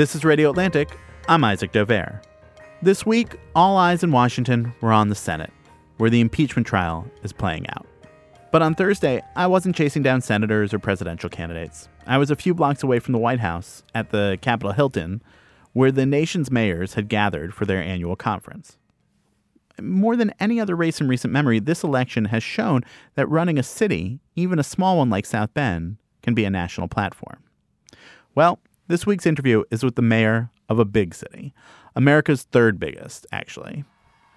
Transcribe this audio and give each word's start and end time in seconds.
This 0.00 0.14
is 0.14 0.24
Radio 0.24 0.48
Atlantic. 0.48 0.96
I'm 1.28 1.44
Isaac 1.44 1.72
Dovere. 1.72 2.22
This 2.80 3.04
week, 3.04 3.38
all 3.54 3.76
eyes 3.76 4.02
in 4.02 4.10
Washington 4.10 4.72
were 4.80 4.94
on 4.94 5.10
the 5.10 5.14
Senate, 5.14 5.52
where 5.98 6.08
the 6.08 6.22
impeachment 6.22 6.66
trial 6.66 7.06
is 7.22 7.34
playing 7.34 7.68
out. 7.68 7.86
But 8.50 8.62
on 8.62 8.74
Thursday, 8.74 9.20
I 9.36 9.46
wasn't 9.46 9.76
chasing 9.76 10.02
down 10.02 10.22
senators 10.22 10.72
or 10.72 10.78
presidential 10.78 11.28
candidates. 11.28 11.90
I 12.06 12.16
was 12.16 12.30
a 12.30 12.34
few 12.34 12.54
blocks 12.54 12.82
away 12.82 12.98
from 12.98 13.12
the 13.12 13.18
White 13.18 13.40
House 13.40 13.82
at 13.94 14.08
the 14.08 14.38
Capitol 14.40 14.72
Hilton, 14.72 15.22
where 15.74 15.92
the 15.92 16.06
nation's 16.06 16.50
mayors 16.50 16.94
had 16.94 17.10
gathered 17.10 17.52
for 17.52 17.66
their 17.66 17.82
annual 17.82 18.16
conference. 18.16 18.78
More 19.78 20.16
than 20.16 20.32
any 20.40 20.58
other 20.58 20.76
race 20.76 21.02
in 21.02 21.08
recent 21.08 21.30
memory, 21.30 21.58
this 21.58 21.84
election 21.84 22.24
has 22.24 22.42
shown 22.42 22.84
that 23.16 23.28
running 23.28 23.58
a 23.58 23.62
city, 23.62 24.18
even 24.34 24.58
a 24.58 24.64
small 24.64 24.96
one 24.96 25.10
like 25.10 25.26
South 25.26 25.52
Bend, 25.52 25.98
can 26.22 26.32
be 26.32 26.46
a 26.46 26.50
national 26.50 26.88
platform. 26.88 27.44
Well, 28.34 28.60
this 28.90 29.06
week's 29.06 29.24
interview 29.24 29.62
is 29.70 29.84
with 29.84 29.94
the 29.94 30.02
mayor 30.02 30.50
of 30.68 30.80
a 30.80 30.84
big 30.84 31.14
city, 31.14 31.54
America's 31.94 32.42
third 32.42 32.80
biggest, 32.80 33.24
actually, 33.30 33.84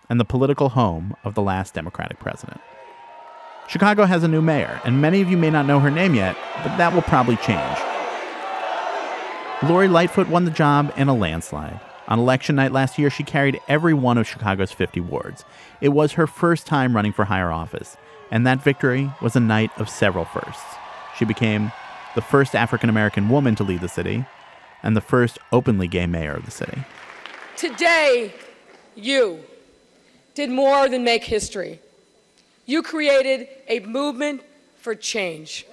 and 0.09 0.19
the 0.19 0.25
political 0.25 0.69
home 0.69 1.15
of 1.23 1.33
the 1.33 1.41
last 1.41 1.73
Democratic 1.73 2.19
president. 2.19 2.61
Chicago 3.67 4.05
has 4.05 4.23
a 4.23 4.27
new 4.27 4.43
mayor, 4.43 4.79
and 4.85 5.01
many 5.01 5.21
of 5.21 5.29
you 5.29 5.37
may 5.37 5.49
not 5.49 5.65
know 5.65 5.79
her 5.79 5.89
name 5.89 6.13
yet, 6.13 6.37
but 6.61 6.77
that 6.77 6.93
will 6.93 7.01
probably 7.01 7.35
change. 7.37 7.79
Lori 9.67 9.87
Lightfoot 9.87 10.29
won 10.29 10.45
the 10.45 10.51
job 10.51 10.93
in 10.97 11.07
a 11.07 11.15
landslide. 11.15 11.79
On 12.07 12.19
election 12.19 12.55
night 12.55 12.71
last 12.71 12.99
year, 12.99 13.09
she 13.09 13.23
carried 13.23 13.59
every 13.67 13.95
one 13.95 14.19
of 14.19 14.27
Chicago's 14.27 14.71
50 14.71 14.99
wards. 14.99 15.45
It 15.81 15.89
was 15.89 16.11
her 16.11 16.27
first 16.27 16.67
time 16.67 16.95
running 16.95 17.13
for 17.13 17.25
higher 17.25 17.51
office, 17.51 17.97
and 18.29 18.45
that 18.45 18.63
victory 18.63 19.11
was 19.19 19.35
a 19.35 19.39
night 19.39 19.71
of 19.79 19.89
several 19.89 20.25
firsts. 20.25 20.75
She 21.17 21.25
became 21.25 21.71
the 22.13 22.21
first 22.21 22.53
African 22.53 22.89
American 22.89 23.29
woman 23.29 23.55
to 23.55 23.63
lead 23.63 23.81
the 23.81 23.89
city, 23.89 24.23
and 24.83 24.95
the 24.95 25.01
first 25.01 25.39
openly 25.51 25.87
gay 25.87 26.05
mayor 26.05 26.33
of 26.33 26.45
the 26.45 26.51
city. 26.51 26.83
Today, 27.57 28.33
you 28.95 29.39
did 30.35 30.49
more 30.49 30.89
than 30.89 31.03
make 31.03 31.23
history. 31.23 31.79
You 32.65 32.83
created 32.83 33.47
a 33.67 33.79
movement 33.79 34.41
for 34.77 34.95
change. 34.95 35.65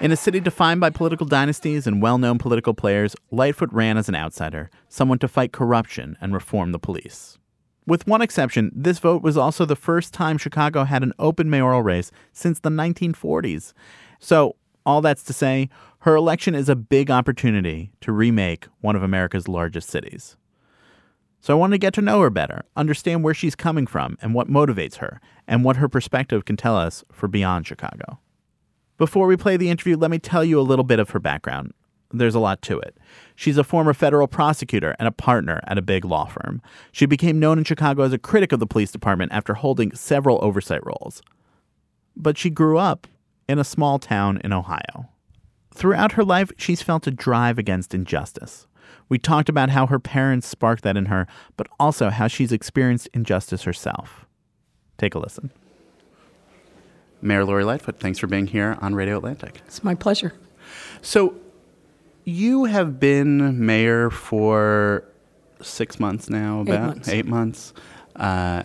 In 0.00 0.10
a 0.10 0.16
city 0.16 0.40
defined 0.40 0.80
by 0.80 0.90
political 0.90 1.26
dynasties 1.26 1.86
and 1.86 2.02
well 2.02 2.18
known 2.18 2.36
political 2.38 2.74
players, 2.74 3.14
Lightfoot 3.30 3.72
ran 3.72 3.96
as 3.96 4.08
an 4.08 4.16
outsider, 4.16 4.68
someone 4.88 5.18
to 5.20 5.28
fight 5.28 5.52
corruption 5.52 6.16
and 6.20 6.34
reform 6.34 6.72
the 6.72 6.78
police. 6.80 7.38
With 7.86 8.06
one 8.06 8.22
exception, 8.22 8.72
this 8.74 8.98
vote 8.98 9.22
was 9.22 9.36
also 9.36 9.64
the 9.64 9.76
first 9.76 10.12
time 10.12 10.38
Chicago 10.38 10.84
had 10.84 11.02
an 11.02 11.12
open 11.18 11.48
mayoral 11.48 11.82
race 11.82 12.10
since 12.32 12.58
the 12.58 12.68
1940s. 12.68 13.72
So, 14.18 14.56
all 14.84 15.00
that's 15.00 15.22
to 15.24 15.32
say, 15.32 15.68
her 16.02 16.16
election 16.16 16.56
is 16.56 16.68
a 16.68 16.74
big 16.74 17.12
opportunity 17.12 17.92
to 18.00 18.10
remake 18.10 18.66
one 18.80 18.96
of 18.96 19.04
America's 19.04 19.46
largest 19.46 19.88
cities. 19.88 20.36
So 21.40 21.54
I 21.54 21.56
want 21.56 21.74
to 21.74 21.78
get 21.78 21.94
to 21.94 22.02
know 22.02 22.20
her 22.22 22.30
better, 22.30 22.62
understand 22.76 23.22
where 23.22 23.34
she's 23.34 23.54
coming 23.54 23.86
from 23.86 24.18
and 24.20 24.34
what 24.34 24.48
motivates 24.48 24.96
her, 24.96 25.20
and 25.46 25.62
what 25.62 25.76
her 25.76 25.88
perspective 25.88 26.44
can 26.44 26.56
tell 26.56 26.76
us 26.76 27.04
for 27.12 27.28
beyond 27.28 27.68
Chicago. 27.68 28.18
Before 28.98 29.28
we 29.28 29.36
play 29.36 29.56
the 29.56 29.70
interview, 29.70 29.96
let 29.96 30.10
me 30.10 30.18
tell 30.18 30.44
you 30.44 30.58
a 30.58 30.62
little 30.62 30.84
bit 30.84 30.98
of 30.98 31.10
her 31.10 31.20
background. 31.20 31.72
There's 32.10 32.34
a 32.34 32.40
lot 32.40 32.62
to 32.62 32.80
it. 32.80 32.98
She's 33.36 33.56
a 33.56 33.62
former 33.62 33.94
federal 33.94 34.26
prosecutor 34.26 34.96
and 34.98 35.06
a 35.06 35.12
partner 35.12 35.60
at 35.68 35.78
a 35.78 35.82
big 35.82 36.04
law 36.04 36.24
firm. 36.24 36.62
She 36.90 37.06
became 37.06 37.38
known 37.38 37.58
in 37.58 37.64
Chicago 37.64 38.02
as 38.02 38.12
a 38.12 38.18
critic 38.18 38.50
of 38.50 38.58
the 38.58 38.66
police 38.66 38.90
department 38.90 39.30
after 39.30 39.54
holding 39.54 39.94
several 39.94 40.40
oversight 40.42 40.84
roles. 40.84 41.22
But 42.16 42.38
she 42.38 42.50
grew 42.50 42.76
up 42.76 43.06
in 43.48 43.60
a 43.60 43.64
small 43.64 44.00
town 44.00 44.40
in 44.42 44.52
Ohio. 44.52 45.10
Throughout 45.74 46.12
her 46.12 46.24
life, 46.24 46.52
she's 46.56 46.82
felt 46.82 47.06
a 47.06 47.10
drive 47.10 47.58
against 47.58 47.94
injustice. 47.94 48.66
We 49.08 49.18
talked 49.18 49.48
about 49.48 49.70
how 49.70 49.86
her 49.86 49.98
parents 49.98 50.46
sparked 50.46 50.84
that 50.84 50.96
in 50.96 51.06
her, 51.06 51.26
but 51.56 51.66
also 51.78 52.10
how 52.10 52.28
she's 52.28 52.52
experienced 52.52 53.08
injustice 53.12 53.62
herself. 53.62 54.26
Take 54.98 55.14
a 55.14 55.18
listen. 55.18 55.50
Mayor 57.20 57.44
Lori 57.44 57.64
Lightfoot, 57.64 58.00
thanks 58.00 58.18
for 58.18 58.26
being 58.26 58.46
here 58.46 58.76
on 58.80 58.94
Radio 58.94 59.18
Atlantic. 59.18 59.60
It's 59.66 59.84
my 59.84 59.94
pleasure. 59.94 60.34
So, 61.02 61.36
you 62.24 62.64
have 62.64 62.98
been 62.98 63.64
mayor 63.64 64.10
for 64.10 65.04
six 65.60 66.00
months 66.00 66.28
now, 66.28 66.60
about 66.60 66.74
eight 66.74 66.86
months. 66.86 67.08
Eight 67.08 67.26
months. 67.26 67.74
Uh, 68.16 68.62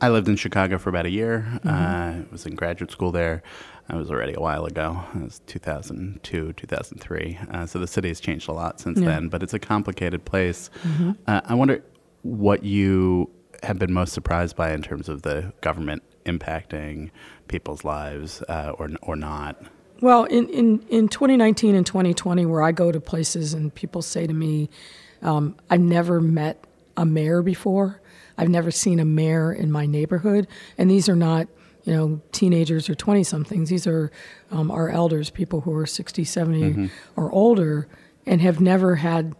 I 0.00 0.08
lived 0.10 0.28
in 0.28 0.36
Chicago 0.36 0.78
for 0.78 0.90
about 0.90 1.06
a 1.06 1.10
year. 1.10 1.46
Mm-hmm. 1.64 1.68
Uh, 1.68 2.30
was 2.30 2.46
in 2.46 2.54
graduate 2.54 2.90
school 2.90 3.10
there. 3.10 3.42
I 3.90 3.96
was 3.96 4.10
already 4.10 4.34
a 4.34 4.40
while 4.40 4.66
ago. 4.66 5.02
It 5.14 5.22
was 5.22 5.40
2002, 5.46 6.52
2003. 6.52 7.38
Uh, 7.50 7.66
so 7.66 7.78
the 7.78 7.86
city 7.86 8.08
has 8.08 8.20
changed 8.20 8.48
a 8.48 8.52
lot 8.52 8.80
since 8.80 8.98
yeah. 8.98 9.06
then, 9.06 9.28
but 9.28 9.42
it's 9.42 9.54
a 9.54 9.58
complicated 9.58 10.24
place. 10.24 10.68
Mm-hmm. 10.82 11.12
Uh, 11.26 11.40
I 11.44 11.54
wonder 11.54 11.82
what 12.22 12.64
you 12.64 13.30
have 13.62 13.78
been 13.78 13.92
most 13.92 14.12
surprised 14.12 14.56
by 14.56 14.72
in 14.72 14.82
terms 14.82 15.08
of 15.08 15.22
the 15.22 15.52
government 15.62 16.02
impacting 16.26 17.10
people's 17.48 17.82
lives 17.82 18.42
uh, 18.42 18.72
or, 18.78 18.90
or 19.02 19.16
not. 19.16 19.60
Well, 20.00 20.24
in, 20.24 20.48
in, 20.50 20.80
in 20.90 21.08
2019 21.08 21.74
and 21.74 21.84
2020, 21.84 22.46
where 22.46 22.62
I 22.62 22.72
go 22.72 22.92
to 22.92 23.00
places 23.00 23.54
and 23.54 23.74
people 23.74 24.02
say 24.02 24.26
to 24.26 24.34
me, 24.34 24.68
um, 25.22 25.56
I've 25.70 25.80
never 25.80 26.20
met 26.20 26.62
a 26.96 27.04
mayor 27.04 27.42
before. 27.42 28.00
I've 28.36 28.48
never 28.48 28.70
seen 28.70 29.00
a 29.00 29.04
mayor 29.04 29.52
in 29.52 29.72
my 29.72 29.86
neighborhood. 29.86 30.46
And 30.76 30.90
these 30.90 31.08
are 31.08 31.16
not 31.16 31.48
you 31.88 31.94
know, 31.94 32.20
teenagers 32.32 32.90
or 32.90 32.94
20 32.94 33.24
somethings. 33.24 33.70
These 33.70 33.86
are 33.86 34.12
um, 34.50 34.70
our 34.70 34.90
elders, 34.90 35.30
people 35.30 35.62
who 35.62 35.74
are 35.74 35.86
60, 35.86 36.22
70 36.22 36.60
mm-hmm. 36.60 36.86
or 37.16 37.32
older, 37.32 37.88
and 38.26 38.42
have 38.42 38.60
never 38.60 38.96
had 38.96 39.34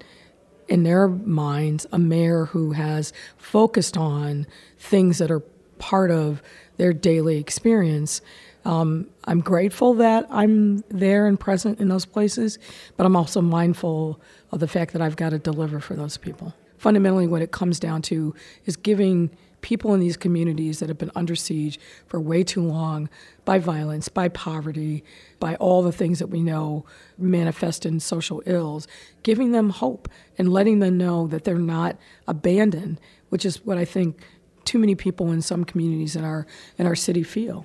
in 0.66 0.82
their 0.82 1.08
minds 1.08 1.86
a 1.92 1.98
mayor 1.98 2.46
who 2.46 2.72
has 2.72 3.12
focused 3.36 3.98
on 3.98 4.46
things 4.78 5.18
that 5.18 5.30
are 5.30 5.40
part 5.78 6.10
of 6.10 6.42
their 6.78 6.94
daily 6.94 7.36
experience. 7.36 8.22
Um, 8.64 9.08
I'm 9.24 9.40
grateful 9.40 9.92
that 9.94 10.26
I'm 10.30 10.78
there 10.88 11.26
and 11.26 11.38
present 11.38 11.80
in 11.80 11.88
those 11.88 12.06
places, 12.06 12.58
but 12.96 13.04
I'm 13.04 13.14
also 13.14 13.42
mindful 13.42 14.22
of 14.52 14.60
the 14.60 14.68
fact 14.68 14.94
that 14.94 15.02
I've 15.02 15.16
got 15.16 15.30
to 15.30 15.38
deliver 15.38 15.80
for 15.80 15.94
those 15.94 16.16
people. 16.16 16.54
Fundamentally, 16.78 17.26
what 17.26 17.42
it 17.42 17.50
comes 17.50 17.78
down 17.78 18.00
to 18.02 18.34
is 18.64 18.74
giving 18.74 19.36
people 19.60 19.94
in 19.94 20.00
these 20.00 20.16
communities 20.16 20.78
that 20.78 20.88
have 20.88 20.98
been 20.98 21.10
under 21.14 21.34
siege 21.34 21.78
for 22.06 22.20
way 22.20 22.42
too 22.42 22.62
long 22.62 23.08
by 23.44 23.58
violence, 23.58 24.08
by 24.08 24.28
poverty, 24.28 25.04
by 25.40 25.54
all 25.56 25.82
the 25.82 25.92
things 25.92 26.18
that 26.18 26.28
we 26.28 26.42
know 26.42 26.84
manifest 27.16 27.84
in 27.84 28.00
social 28.00 28.42
ills, 28.46 28.86
giving 29.22 29.52
them 29.52 29.70
hope 29.70 30.08
and 30.36 30.52
letting 30.52 30.78
them 30.78 30.96
know 30.96 31.26
that 31.26 31.44
they're 31.44 31.56
not 31.58 31.96
abandoned, 32.26 33.00
which 33.28 33.44
is 33.44 33.64
what 33.64 33.78
I 33.78 33.84
think 33.84 34.22
too 34.64 34.78
many 34.78 34.94
people 34.94 35.32
in 35.32 35.40
some 35.40 35.64
communities 35.64 36.14
in 36.14 36.24
our 36.24 36.46
in 36.76 36.86
our 36.86 36.94
city 36.94 37.22
feel. 37.22 37.64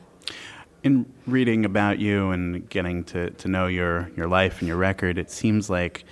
In 0.84 1.06
reading 1.28 1.64
about 1.64 2.00
you 2.00 2.32
and 2.32 2.68
getting 2.70 3.06
to, 3.06 3.30
to 3.30 3.48
know 3.48 3.68
your, 3.68 4.12
your 4.18 4.28
life 4.28 4.60
and 4.60 4.68
your 4.68 4.76
record, 4.76 5.18
it 5.18 5.32
seems 5.32 5.70
like 5.70 6.04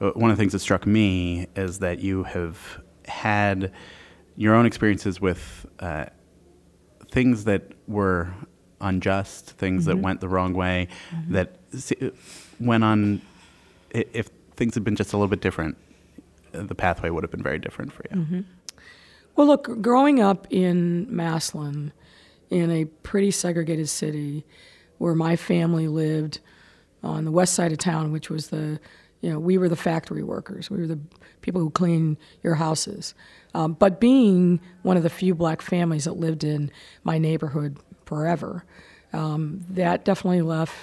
uh, 0.00 0.10
one 0.10 0.30
of 0.30 0.36
the 0.36 0.40
things 0.40 0.52
that 0.52 0.58
struck 0.58 0.84
me 0.84 1.46
is 1.54 1.78
that 1.78 2.00
you 2.00 2.24
have 2.24 2.80
had 3.06 3.72
your 4.36 4.54
own 4.54 4.66
experiences 4.66 5.20
with 5.20 5.66
uh, 5.80 6.06
things 7.10 7.44
that 7.44 7.72
were 7.88 8.32
unjust, 8.80 9.50
things 9.52 9.82
mm-hmm. 9.82 9.90
that 9.90 10.02
went 10.02 10.20
the 10.20 10.28
wrong 10.28 10.52
way, 10.52 10.88
mm-hmm. 11.10 11.32
that 11.32 11.56
went 12.60 12.84
on. 12.84 13.22
If 13.90 14.28
things 14.56 14.74
had 14.74 14.84
been 14.84 14.96
just 14.96 15.12
a 15.12 15.16
little 15.16 15.28
bit 15.28 15.40
different, 15.40 15.76
the 16.52 16.74
pathway 16.74 17.10
would 17.10 17.24
have 17.24 17.30
been 17.30 17.42
very 17.42 17.58
different 17.58 17.92
for 17.92 18.04
you. 18.10 18.16
Mm-hmm. 18.16 18.40
Well, 19.36 19.46
look, 19.46 19.82
growing 19.82 20.20
up 20.20 20.46
in 20.50 21.06
Massillon, 21.14 21.92
in 22.50 22.70
a 22.70 22.84
pretty 22.84 23.30
segregated 23.30 23.88
city, 23.88 24.44
where 24.98 25.14
my 25.14 25.36
family 25.36 25.88
lived 25.88 26.40
on 27.02 27.24
the 27.24 27.30
west 27.30 27.54
side 27.54 27.72
of 27.72 27.78
town, 27.78 28.12
which 28.12 28.30
was 28.30 28.48
the, 28.48 28.80
you 29.26 29.32
know, 29.32 29.40
we 29.40 29.58
were 29.58 29.68
the 29.68 29.74
factory 29.74 30.22
workers. 30.22 30.70
We 30.70 30.78
were 30.78 30.86
the 30.86 31.00
people 31.40 31.60
who 31.60 31.70
clean 31.70 32.16
your 32.44 32.54
houses. 32.54 33.12
Um, 33.54 33.72
but 33.72 33.98
being 33.98 34.60
one 34.82 34.96
of 34.96 35.02
the 35.02 35.10
few 35.10 35.34
black 35.34 35.62
families 35.62 36.04
that 36.04 36.12
lived 36.12 36.44
in 36.44 36.70
my 37.02 37.18
neighborhood 37.18 37.76
forever, 38.04 38.64
um, 39.12 39.64
that 39.70 40.04
definitely 40.04 40.42
left 40.42 40.76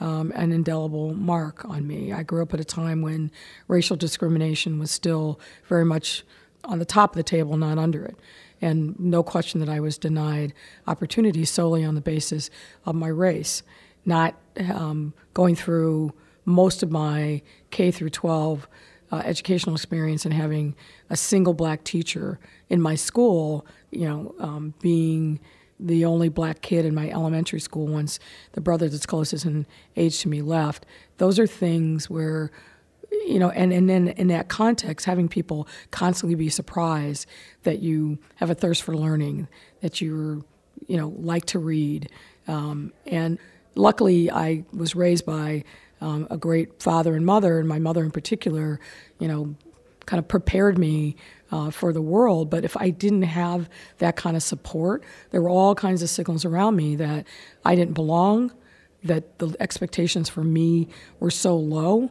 um, 0.00 0.32
an 0.34 0.52
indelible 0.52 1.12
mark 1.12 1.66
on 1.66 1.86
me. 1.86 2.14
I 2.14 2.22
grew 2.22 2.40
up 2.40 2.54
at 2.54 2.60
a 2.60 2.64
time 2.64 3.02
when 3.02 3.30
racial 3.68 3.94
discrimination 3.94 4.78
was 4.78 4.90
still 4.90 5.38
very 5.68 5.84
much 5.84 6.24
on 6.64 6.78
the 6.78 6.86
top 6.86 7.10
of 7.10 7.16
the 7.16 7.22
table, 7.22 7.58
not 7.58 7.76
under 7.76 8.06
it. 8.06 8.16
And 8.62 8.98
no 8.98 9.22
question 9.22 9.60
that 9.60 9.68
I 9.68 9.80
was 9.80 9.98
denied 9.98 10.54
opportunities 10.86 11.50
solely 11.50 11.84
on 11.84 11.94
the 11.94 12.00
basis 12.00 12.48
of 12.86 12.94
my 12.94 13.08
race, 13.08 13.62
not 14.06 14.34
um, 14.56 15.12
going 15.34 15.56
through 15.56 16.14
most 16.44 16.82
of 16.82 16.90
my 16.90 17.42
K 17.70 17.90
through 17.90 18.10
12 18.10 18.68
uh, 19.12 19.22
educational 19.24 19.74
experience 19.74 20.24
and 20.24 20.32
having 20.32 20.74
a 21.10 21.16
single 21.16 21.52
black 21.52 21.84
teacher 21.84 22.40
in 22.70 22.80
my 22.80 22.94
school, 22.94 23.66
you 23.90 24.08
know, 24.08 24.34
um, 24.38 24.74
being 24.80 25.38
the 25.78 26.04
only 26.04 26.28
black 26.28 26.62
kid 26.62 26.84
in 26.84 26.94
my 26.94 27.10
elementary 27.10 27.60
school 27.60 27.86
once 27.86 28.18
the 28.52 28.60
brother 28.60 28.88
that's 28.88 29.04
closest 29.04 29.44
in 29.44 29.66
age 29.96 30.20
to 30.20 30.28
me 30.28 30.40
left. 30.40 30.86
Those 31.18 31.38
are 31.38 31.46
things 31.46 32.08
where, 32.08 32.50
you 33.10 33.38
know, 33.38 33.50
and, 33.50 33.72
and 33.72 33.90
then 33.90 34.08
in 34.08 34.28
that 34.28 34.48
context, 34.48 35.04
having 35.04 35.28
people 35.28 35.68
constantly 35.90 36.34
be 36.34 36.48
surprised 36.48 37.26
that 37.64 37.80
you 37.80 38.18
have 38.36 38.48
a 38.48 38.54
thirst 38.54 38.82
for 38.82 38.96
learning, 38.96 39.48
that 39.80 40.00
you're, 40.00 40.42
you 40.86 40.96
know, 40.96 41.12
like 41.18 41.44
to 41.46 41.58
read. 41.58 42.08
Um, 42.48 42.92
and 43.06 43.38
luckily, 43.74 44.30
I 44.30 44.64
was 44.72 44.94
raised 44.94 45.26
by 45.26 45.64
um, 46.02 46.26
a 46.30 46.36
great 46.36 46.82
father 46.82 47.14
and 47.14 47.24
mother, 47.24 47.58
and 47.58 47.68
my 47.68 47.78
mother 47.78 48.04
in 48.04 48.10
particular, 48.10 48.80
you 49.18 49.28
know, 49.28 49.54
kind 50.04 50.18
of 50.18 50.26
prepared 50.26 50.78
me 50.78 51.16
uh, 51.52 51.70
for 51.70 51.92
the 51.92 52.02
world. 52.02 52.50
But 52.50 52.64
if 52.64 52.76
I 52.76 52.90
didn't 52.90 53.22
have 53.22 53.68
that 53.98 54.16
kind 54.16 54.36
of 54.36 54.42
support, 54.42 55.04
there 55.30 55.40
were 55.40 55.48
all 55.48 55.74
kinds 55.74 56.02
of 56.02 56.10
signals 56.10 56.44
around 56.44 56.76
me 56.76 56.96
that 56.96 57.26
I 57.64 57.76
didn't 57.76 57.94
belong, 57.94 58.52
that 59.04 59.38
the 59.38 59.54
expectations 59.60 60.28
for 60.28 60.42
me 60.42 60.88
were 61.20 61.30
so 61.30 61.56
low. 61.56 62.10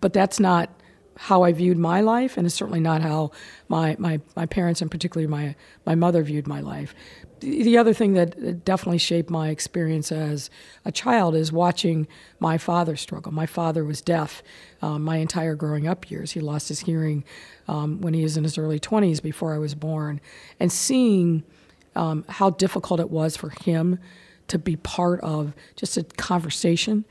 But 0.00 0.12
that's 0.12 0.38
not 0.38 0.70
how 1.16 1.42
I 1.44 1.52
viewed 1.52 1.78
my 1.78 2.00
life, 2.00 2.36
and 2.36 2.46
it's 2.46 2.54
certainly 2.54 2.80
not 2.80 3.00
how 3.00 3.30
my, 3.68 3.96
my, 3.98 4.20
my 4.34 4.46
parents, 4.46 4.82
and 4.82 4.90
particularly 4.90 5.28
my, 5.28 5.54
my 5.86 5.94
mother, 5.94 6.22
viewed 6.22 6.46
my 6.46 6.60
life. 6.60 6.94
The 7.44 7.76
other 7.76 7.92
thing 7.92 8.14
that 8.14 8.64
definitely 8.64 8.98
shaped 8.98 9.28
my 9.28 9.50
experience 9.50 10.10
as 10.10 10.48
a 10.84 10.90
child 10.90 11.34
is 11.34 11.52
watching 11.52 12.08
my 12.40 12.56
father 12.56 12.96
struggle. 12.96 13.32
My 13.32 13.44
father 13.44 13.84
was 13.84 14.00
deaf 14.00 14.42
um, 14.80 15.02
my 15.02 15.18
entire 15.18 15.54
growing 15.54 15.86
up 15.86 16.10
years. 16.10 16.32
He 16.32 16.40
lost 16.40 16.68
his 16.68 16.80
hearing 16.80 17.22
um, 17.68 18.00
when 18.00 18.14
he 18.14 18.22
was 18.22 18.38
in 18.38 18.44
his 18.44 18.56
early 18.56 18.80
20s 18.80 19.22
before 19.22 19.54
I 19.54 19.58
was 19.58 19.74
born. 19.74 20.22
And 20.58 20.72
seeing 20.72 21.42
um, 21.94 22.24
how 22.28 22.50
difficult 22.50 22.98
it 22.98 23.10
was 23.10 23.36
for 23.36 23.50
him 23.50 23.98
to 24.48 24.58
be 24.58 24.76
part 24.76 25.20
of 25.20 25.52
just 25.76 25.98
a 25.98 26.04
conversation 26.04 27.04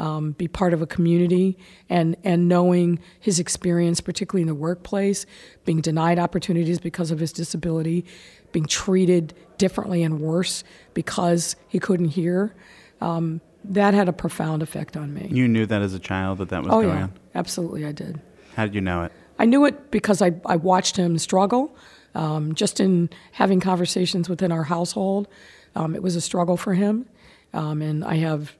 um, 0.00 0.32
be 0.32 0.48
part 0.48 0.72
of 0.72 0.80
a 0.80 0.86
community, 0.86 1.58
and, 1.90 2.16
and 2.24 2.48
knowing 2.48 2.98
his 3.20 3.38
experience, 3.38 4.00
particularly 4.00 4.40
in 4.40 4.48
the 4.48 4.54
workplace, 4.54 5.26
being 5.66 5.82
denied 5.82 6.18
opportunities 6.18 6.80
because 6.80 7.10
of 7.10 7.18
his 7.18 7.32
disability, 7.32 8.06
being 8.50 8.64
treated 8.64 9.34
differently 9.60 10.02
and 10.02 10.20
worse 10.20 10.64
because 10.94 11.54
he 11.68 11.78
couldn't 11.78 12.08
hear. 12.08 12.54
Um, 13.00 13.40
that 13.62 13.92
had 13.92 14.08
a 14.08 14.12
profound 14.12 14.62
effect 14.62 14.96
on 14.96 15.12
me. 15.12 15.28
You 15.30 15.46
knew 15.46 15.66
that 15.66 15.82
as 15.82 15.92
a 15.94 15.98
child 15.98 16.38
that 16.38 16.48
that 16.48 16.62
was 16.62 16.72
oh, 16.72 16.80
going 16.82 16.96
yeah, 16.96 17.02
on? 17.04 17.12
Absolutely, 17.34 17.84
I 17.84 17.92
did. 17.92 18.20
How 18.56 18.64
did 18.64 18.74
you 18.74 18.80
know 18.80 19.04
it? 19.04 19.12
I 19.38 19.44
knew 19.44 19.66
it 19.66 19.90
because 19.90 20.22
I, 20.22 20.32
I 20.46 20.56
watched 20.56 20.96
him 20.96 21.18
struggle. 21.18 21.76
Um, 22.14 22.54
just 22.54 22.80
in 22.80 23.10
having 23.32 23.60
conversations 23.60 24.28
within 24.28 24.50
our 24.50 24.64
household, 24.64 25.28
um, 25.76 25.94
it 25.94 26.02
was 26.02 26.16
a 26.16 26.20
struggle 26.20 26.56
for 26.56 26.74
him. 26.74 27.06
Um, 27.52 27.82
and 27.82 28.04
I 28.04 28.16
have 28.16 28.56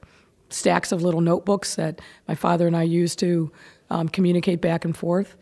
stacks 0.49 0.91
of 0.91 1.01
little 1.01 1.21
notebooks 1.21 1.75
that 1.75 1.99
my 2.27 2.35
father 2.35 2.67
and 2.67 2.77
I 2.77 2.83
used 2.83 3.19
to 3.19 3.51
um, 3.89 4.07
communicate 4.07 4.61
back 4.61 4.85
and 4.85 4.95
forth. 4.95 5.35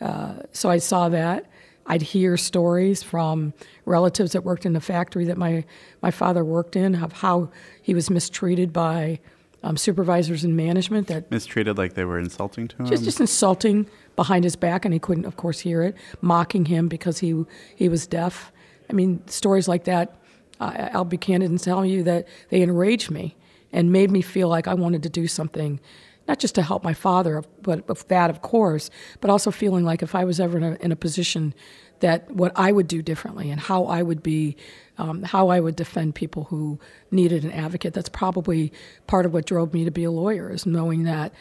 Uh, 0.00 0.34
so 0.52 0.68
I 0.68 0.78
saw 0.78 1.08
that. 1.08 1.47
I'd 1.88 2.02
hear 2.02 2.36
stories 2.36 3.02
from 3.02 3.54
relatives 3.86 4.32
that 4.32 4.44
worked 4.44 4.66
in 4.66 4.74
the 4.74 4.80
factory 4.80 5.24
that 5.24 5.38
my, 5.38 5.64
my 6.02 6.10
father 6.10 6.44
worked 6.44 6.76
in 6.76 6.94
of 6.94 7.12
how 7.12 7.50
he 7.82 7.94
was 7.94 8.10
mistreated 8.10 8.72
by 8.72 9.18
um, 9.62 9.76
supervisors 9.76 10.44
and 10.44 10.56
management. 10.56 11.08
That 11.08 11.30
mistreated 11.30 11.78
like 11.78 11.94
they 11.94 12.04
were 12.04 12.18
insulting 12.18 12.68
to 12.68 12.76
him. 12.76 12.86
Just 12.86 13.04
just 13.04 13.20
insulting 13.20 13.88
behind 14.14 14.44
his 14.44 14.54
back, 14.54 14.84
and 14.84 14.94
he 14.94 15.00
couldn't, 15.00 15.24
of 15.24 15.36
course, 15.36 15.60
hear 15.60 15.82
it. 15.82 15.96
Mocking 16.20 16.66
him 16.66 16.88
because 16.88 17.18
he 17.18 17.44
he 17.74 17.88
was 17.88 18.06
deaf. 18.06 18.52
I 18.88 18.92
mean, 18.92 19.26
stories 19.26 19.66
like 19.66 19.84
that. 19.84 20.14
I, 20.60 20.90
I'll 20.92 21.04
be 21.04 21.16
candid 21.16 21.50
and 21.50 21.60
tell 21.60 21.84
you 21.84 22.02
that 22.04 22.28
they 22.50 22.62
enraged 22.62 23.10
me 23.10 23.36
and 23.72 23.92
made 23.92 24.10
me 24.10 24.22
feel 24.22 24.48
like 24.48 24.68
I 24.68 24.74
wanted 24.74 25.02
to 25.04 25.08
do 25.08 25.26
something, 25.26 25.80
not 26.28 26.38
just 26.38 26.54
to 26.54 26.62
help 26.62 26.84
my 26.84 26.94
father, 26.94 27.42
but 27.62 27.86
that, 28.08 28.30
of 28.30 28.42
course, 28.42 28.90
but 29.20 29.30
also 29.30 29.50
feeling 29.50 29.84
like 29.84 30.02
if 30.02 30.14
I 30.14 30.24
was 30.24 30.38
ever 30.38 30.58
in 30.58 30.64
a, 30.64 30.74
in 30.74 30.92
a 30.92 30.96
position 30.96 31.54
that 32.00 32.30
what 32.30 32.52
I 32.54 32.70
would 32.70 32.86
do 32.86 33.02
differently 33.02 33.50
and 33.50 33.58
how 33.58 33.86
I 33.86 34.02
would 34.02 34.22
be, 34.22 34.56
um, 34.98 35.22
how 35.22 35.48
I 35.48 35.58
would 35.58 35.74
defend 35.74 36.14
people 36.14 36.44
who 36.44 36.78
needed 37.10 37.44
an 37.44 37.50
advocate. 37.50 37.94
That's 37.94 38.08
probably 38.08 38.72
part 39.06 39.26
of 39.26 39.32
what 39.32 39.46
drove 39.46 39.72
me 39.72 39.84
to 39.84 39.90
be 39.90 40.04
a 40.04 40.10
lawyer, 40.10 40.52
is 40.52 40.66
knowing 40.66 41.04
that 41.04 41.32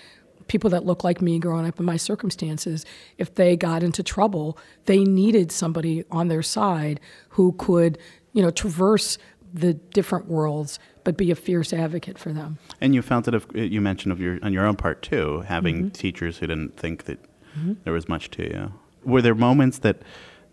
people 0.48 0.70
that 0.70 0.86
look 0.86 1.04
like 1.04 1.22
me 1.22 1.38
growing 1.38 1.68
up 1.68 1.80
in 1.80 1.86
my 1.86 1.98
circumstances, 1.98 2.86
if 3.18 3.36
they 3.36 3.58
got 3.58 3.84
into 3.84 4.02
trouble, 4.02 4.58
they 4.86 5.04
needed 5.04 5.52
somebody 5.52 6.06
on 6.10 6.30
their 6.30 6.42
side 6.42 7.00
who 7.30 7.52
could, 7.54 7.98
you 8.32 8.42
know, 8.42 8.50
traverse 8.50 9.18
the 9.60 9.74
different 9.74 10.28
worlds 10.28 10.80
but 11.04 11.16
be 11.16 11.32
a 11.32 11.36
fierce 11.36 11.72
advocate 11.72 12.18
for 12.18 12.34
them. 12.34 12.58
And 12.82 12.94
you 12.94 13.02
felt 13.02 13.30
it. 13.30 13.34
Of, 13.34 13.48
you 13.56 13.80
mentioned 13.80 14.12
of 14.12 14.20
your 14.20 14.40
on 14.44 14.52
your 14.52 14.66
own 14.66 14.76
part 14.76 15.02
too, 15.02 15.42
having 15.48 15.78
mm-hmm. 15.78 15.90
teachers 15.90 16.38
who 16.38 16.48
didn't 16.48 16.76
think 16.76 17.06
that 17.06 17.24
mm-hmm. 17.58 17.76
there 17.86 17.94
was 17.94 18.10
much 18.10 18.30
to 18.32 18.44
you. 18.44 18.74
Were 19.06 19.22
there 19.22 19.34
moments 19.34 19.80
that 19.80 20.02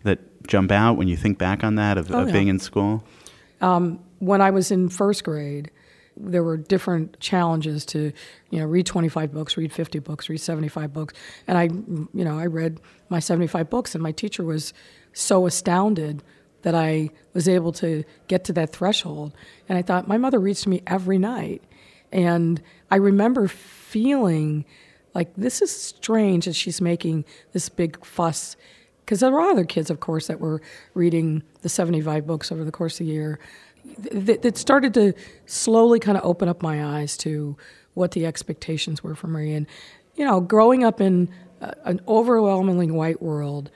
that 0.05 0.47
jump 0.47 0.71
out 0.71 0.97
when 0.97 1.09
you 1.09 1.17
think 1.17 1.39
back 1.39 1.65
on 1.65 1.75
that 1.75 1.99
of, 1.99 2.13
oh, 2.13 2.21
of 2.21 2.29
yeah. 2.29 2.33
being 2.33 2.47
in 2.47 2.61
school? 2.61 3.03
Um, 3.61 3.99
when 4.21 4.41
I 4.41 4.51
was 4.51 4.71
in 4.71 4.89
first 4.91 5.25
grade, 5.25 5.73
there 6.17 6.45
were 6.45 6.57
different 6.57 7.19
challenges 7.19 7.85
to, 7.87 8.13
you 8.51 8.61
know, 8.61 8.67
read 8.67 8.87
25 8.87 9.33
books, 9.33 9.57
read 9.57 9.73
50 9.73 9.99
books, 10.01 10.29
read 10.29 10.39
75 10.39 10.93
books, 10.93 11.15
and 11.49 11.59
I, 11.59 11.65
you 11.65 12.25
know, 12.25 12.39
I 12.39 12.47
read 12.47 12.79
my 13.09 13.19
75 13.19 13.69
books, 13.71 13.95
and 13.95 14.03
my 14.03 14.13
teacher 14.13 14.45
was 14.45 14.73
so 15.13 15.47
astounded 15.47 16.23
that 16.65 16.75
I 16.75 17.11
was 17.35 17.47
able 17.47 17.73
to 17.73 18.05
get 18.27 18.45
to 18.45 18.53
that 18.55 18.73
threshold. 18.73 19.33
And 19.69 19.79
I 19.79 19.83
thought, 19.83 20.09
my 20.09 20.19
mother 20.19 20.41
reads 20.41 20.63
to 20.63 20.71
me 20.71 20.83
every 20.87 21.19
night. 21.19 21.63
And 22.11 22.61
I 22.91 22.97
remember 22.97 23.49
feeling 23.49 24.65
like 25.15 25.35
this 25.37 25.61
is 25.61 25.71
strange 25.71 26.47
that 26.47 26.57
she's 26.57 26.81
making 26.81 27.27
this 27.53 27.69
big 27.69 28.05
fuss. 28.05 28.57
Because 29.01 29.21
there 29.21 29.31
were 29.31 29.43
other 29.43 29.65
kids, 29.65 29.91
of 29.91 30.01
course, 30.01 30.27
that 30.29 30.41
were 30.41 30.63
reading 30.95 31.43
the 31.61 31.69
75 31.69 32.27
books 32.27 32.51
over 32.51 32.65
the 32.65 32.73
course 32.73 32.99
of 32.99 33.07
the 33.07 33.13
year. 33.13 33.39
That 34.11 34.57
started 34.57 34.95
to 34.95 35.13
slowly 35.45 36.01
kind 36.01 36.17
of 36.17 36.25
open 36.25 36.49
up 36.49 36.63
my 36.63 36.83
eyes 36.99 37.19
to 37.19 37.59
what 37.93 38.13
the 38.13 38.25
expectations 38.25 39.05
were 39.05 39.15
for 39.15 39.29
me. 39.29 39.53
And, 39.53 39.67
you 40.15 40.25
know, 40.25 40.41
growing 40.41 40.83
up 40.83 41.03
in 41.03 41.29
an 41.61 42.01
overwhelmingly 42.09 42.91
white 42.91 43.21
world 43.21 43.71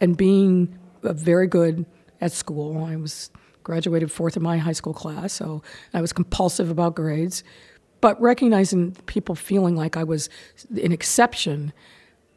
and 0.00 0.16
being 0.16 0.76
a 1.04 1.12
very 1.12 1.46
good 1.46 1.86
at 2.20 2.32
school. 2.32 2.84
I 2.84 2.96
was 2.96 3.30
graduated 3.62 4.12
fourth 4.12 4.36
in 4.36 4.42
my 4.42 4.58
high 4.58 4.72
school 4.72 4.94
class, 4.94 5.32
so 5.32 5.62
I 5.92 6.00
was 6.00 6.12
compulsive 6.12 6.70
about 6.70 6.94
grades. 6.94 7.42
But 8.00 8.20
recognizing 8.20 8.92
people 9.06 9.34
feeling 9.34 9.74
like 9.74 9.96
I 9.96 10.04
was 10.04 10.28
an 10.70 10.92
exception. 10.92 11.72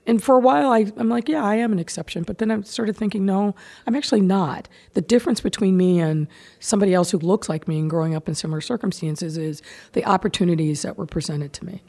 And 0.07 0.23
for 0.23 0.35
a 0.35 0.39
while, 0.39 0.71
I, 0.71 0.91
I'm 0.97 1.09
like, 1.09 1.29
yeah, 1.29 1.43
I 1.43 1.55
am 1.55 1.71
an 1.71 1.77
exception. 1.77 2.23
But 2.23 2.39
then 2.39 2.49
I 2.49 2.61
started 2.61 2.95
thinking, 2.95 3.25
no, 3.25 3.53
I'm 3.85 3.95
actually 3.95 4.21
not. 4.21 4.67
The 4.93 5.01
difference 5.01 5.41
between 5.41 5.77
me 5.77 5.99
and 5.99 6.27
somebody 6.59 6.93
else 6.93 7.11
who 7.11 7.19
looks 7.19 7.49
like 7.49 7.67
me 7.67 7.77
and 7.77 7.89
growing 7.89 8.15
up 8.15 8.27
in 8.27 8.33
similar 8.35 8.61
circumstances 8.61 9.37
is 9.37 9.61
the 9.91 10.03
opportunities 10.05 10.81
that 10.81 10.97
were 10.97 11.05
presented 11.05 11.53
to 11.53 11.65
me. 11.65 11.83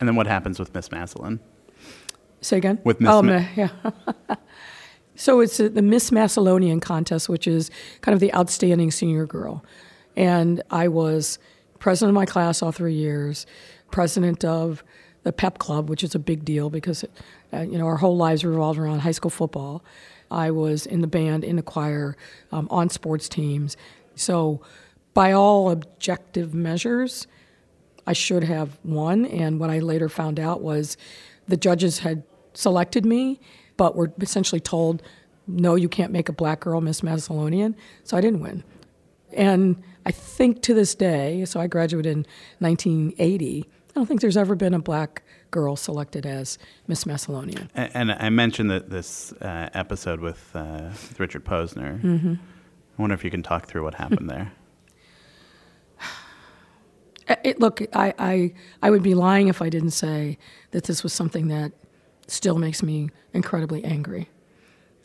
And 0.00 0.08
then 0.08 0.16
what 0.16 0.26
happens 0.26 0.58
with 0.58 0.74
Miss 0.74 0.90
Massillon? 0.90 1.38
Say 2.40 2.56
again? 2.56 2.80
With 2.84 3.00
Miss 3.00 3.10
oh, 3.10 3.22
Ma- 3.22 3.44
yeah. 3.54 3.68
So 5.20 5.40
it's 5.40 5.58
the 5.58 5.82
Miss 5.82 6.10
Massillonian 6.10 6.80
contest, 6.80 7.28
which 7.28 7.46
is 7.46 7.70
kind 8.00 8.14
of 8.14 8.20
the 8.20 8.32
outstanding 8.32 8.90
senior 8.90 9.26
girl. 9.26 9.62
And 10.16 10.62
I 10.70 10.88
was 10.88 11.38
president 11.78 12.08
of 12.08 12.14
my 12.14 12.24
class 12.24 12.62
all 12.62 12.72
three 12.72 12.94
years, 12.94 13.44
president 13.90 14.46
of 14.46 14.82
the 15.24 15.32
pep 15.34 15.58
club, 15.58 15.90
which 15.90 16.02
is 16.02 16.14
a 16.14 16.18
big 16.18 16.46
deal 16.46 16.70
because 16.70 17.04
uh, 17.52 17.60
you 17.60 17.76
know 17.76 17.84
our 17.84 17.98
whole 17.98 18.16
lives 18.16 18.46
revolved 18.46 18.78
around 18.78 19.00
high 19.00 19.10
school 19.10 19.30
football. 19.30 19.84
I 20.30 20.52
was 20.52 20.86
in 20.86 21.02
the 21.02 21.06
band, 21.06 21.44
in 21.44 21.56
the 21.56 21.62
choir, 21.62 22.16
um, 22.50 22.66
on 22.70 22.88
sports 22.88 23.28
teams. 23.28 23.76
So, 24.14 24.62
by 25.12 25.32
all 25.32 25.70
objective 25.70 26.54
measures, 26.54 27.26
I 28.06 28.14
should 28.14 28.44
have 28.44 28.78
won. 28.84 29.26
And 29.26 29.60
what 29.60 29.68
I 29.68 29.80
later 29.80 30.08
found 30.08 30.40
out 30.40 30.62
was 30.62 30.96
the 31.46 31.58
judges 31.58 31.98
had 31.98 32.22
selected 32.54 33.04
me 33.04 33.38
but 33.80 33.96
we 33.96 34.00
were 34.00 34.12
essentially 34.20 34.60
told, 34.60 35.02
no, 35.46 35.74
you 35.74 35.88
can't 35.88 36.12
make 36.12 36.28
a 36.28 36.34
black 36.34 36.60
girl 36.60 36.82
Miss 36.82 37.00
Massillonian. 37.00 37.74
So 38.04 38.14
I 38.14 38.20
didn't 38.20 38.40
win. 38.40 38.62
And 39.32 39.82
I 40.04 40.10
think 40.10 40.60
to 40.64 40.74
this 40.74 40.94
day, 40.94 41.46
so 41.46 41.60
I 41.60 41.66
graduated 41.66 42.12
in 42.12 42.26
1980, 42.58 43.64
I 43.64 43.92
don't 43.94 44.04
think 44.04 44.20
there's 44.20 44.36
ever 44.36 44.54
been 44.54 44.74
a 44.74 44.78
black 44.78 45.22
girl 45.50 45.76
selected 45.76 46.26
as 46.26 46.58
Miss 46.88 47.04
Massillonian. 47.04 47.70
And, 47.74 47.90
and 47.94 48.12
I 48.12 48.28
mentioned 48.28 48.70
that 48.70 48.90
this 48.90 49.32
uh, 49.40 49.70
episode 49.72 50.20
with, 50.20 50.50
uh, 50.54 50.90
with 50.90 51.18
Richard 51.18 51.46
Posner. 51.46 52.02
Mm-hmm. 52.02 52.34
I 52.34 53.00
wonder 53.00 53.14
if 53.14 53.24
you 53.24 53.30
can 53.30 53.42
talk 53.42 53.66
through 53.66 53.84
what 53.84 53.94
happened 53.94 54.28
there. 54.28 54.52
It, 57.44 57.60
look, 57.60 57.80
I, 57.94 58.12
I, 58.18 58.54
I 58.82 58.90
would 58.90 59.04
be 59.04 59.14
lying 59.14 59.46
if 59.46 59.62
I 59.62 59.68
didn't 59.68 59.92
say 59.92 60.36
that 60.72 60.82
this 60.84 61.04
was 61.04 61.12
something 61.12 61.46
that 61.46 61.70
still 62.30 62.58
makes 62.58 62.82
me 62.82 63.10
incredibly 63.32 63.84
angry. 63.84 64.28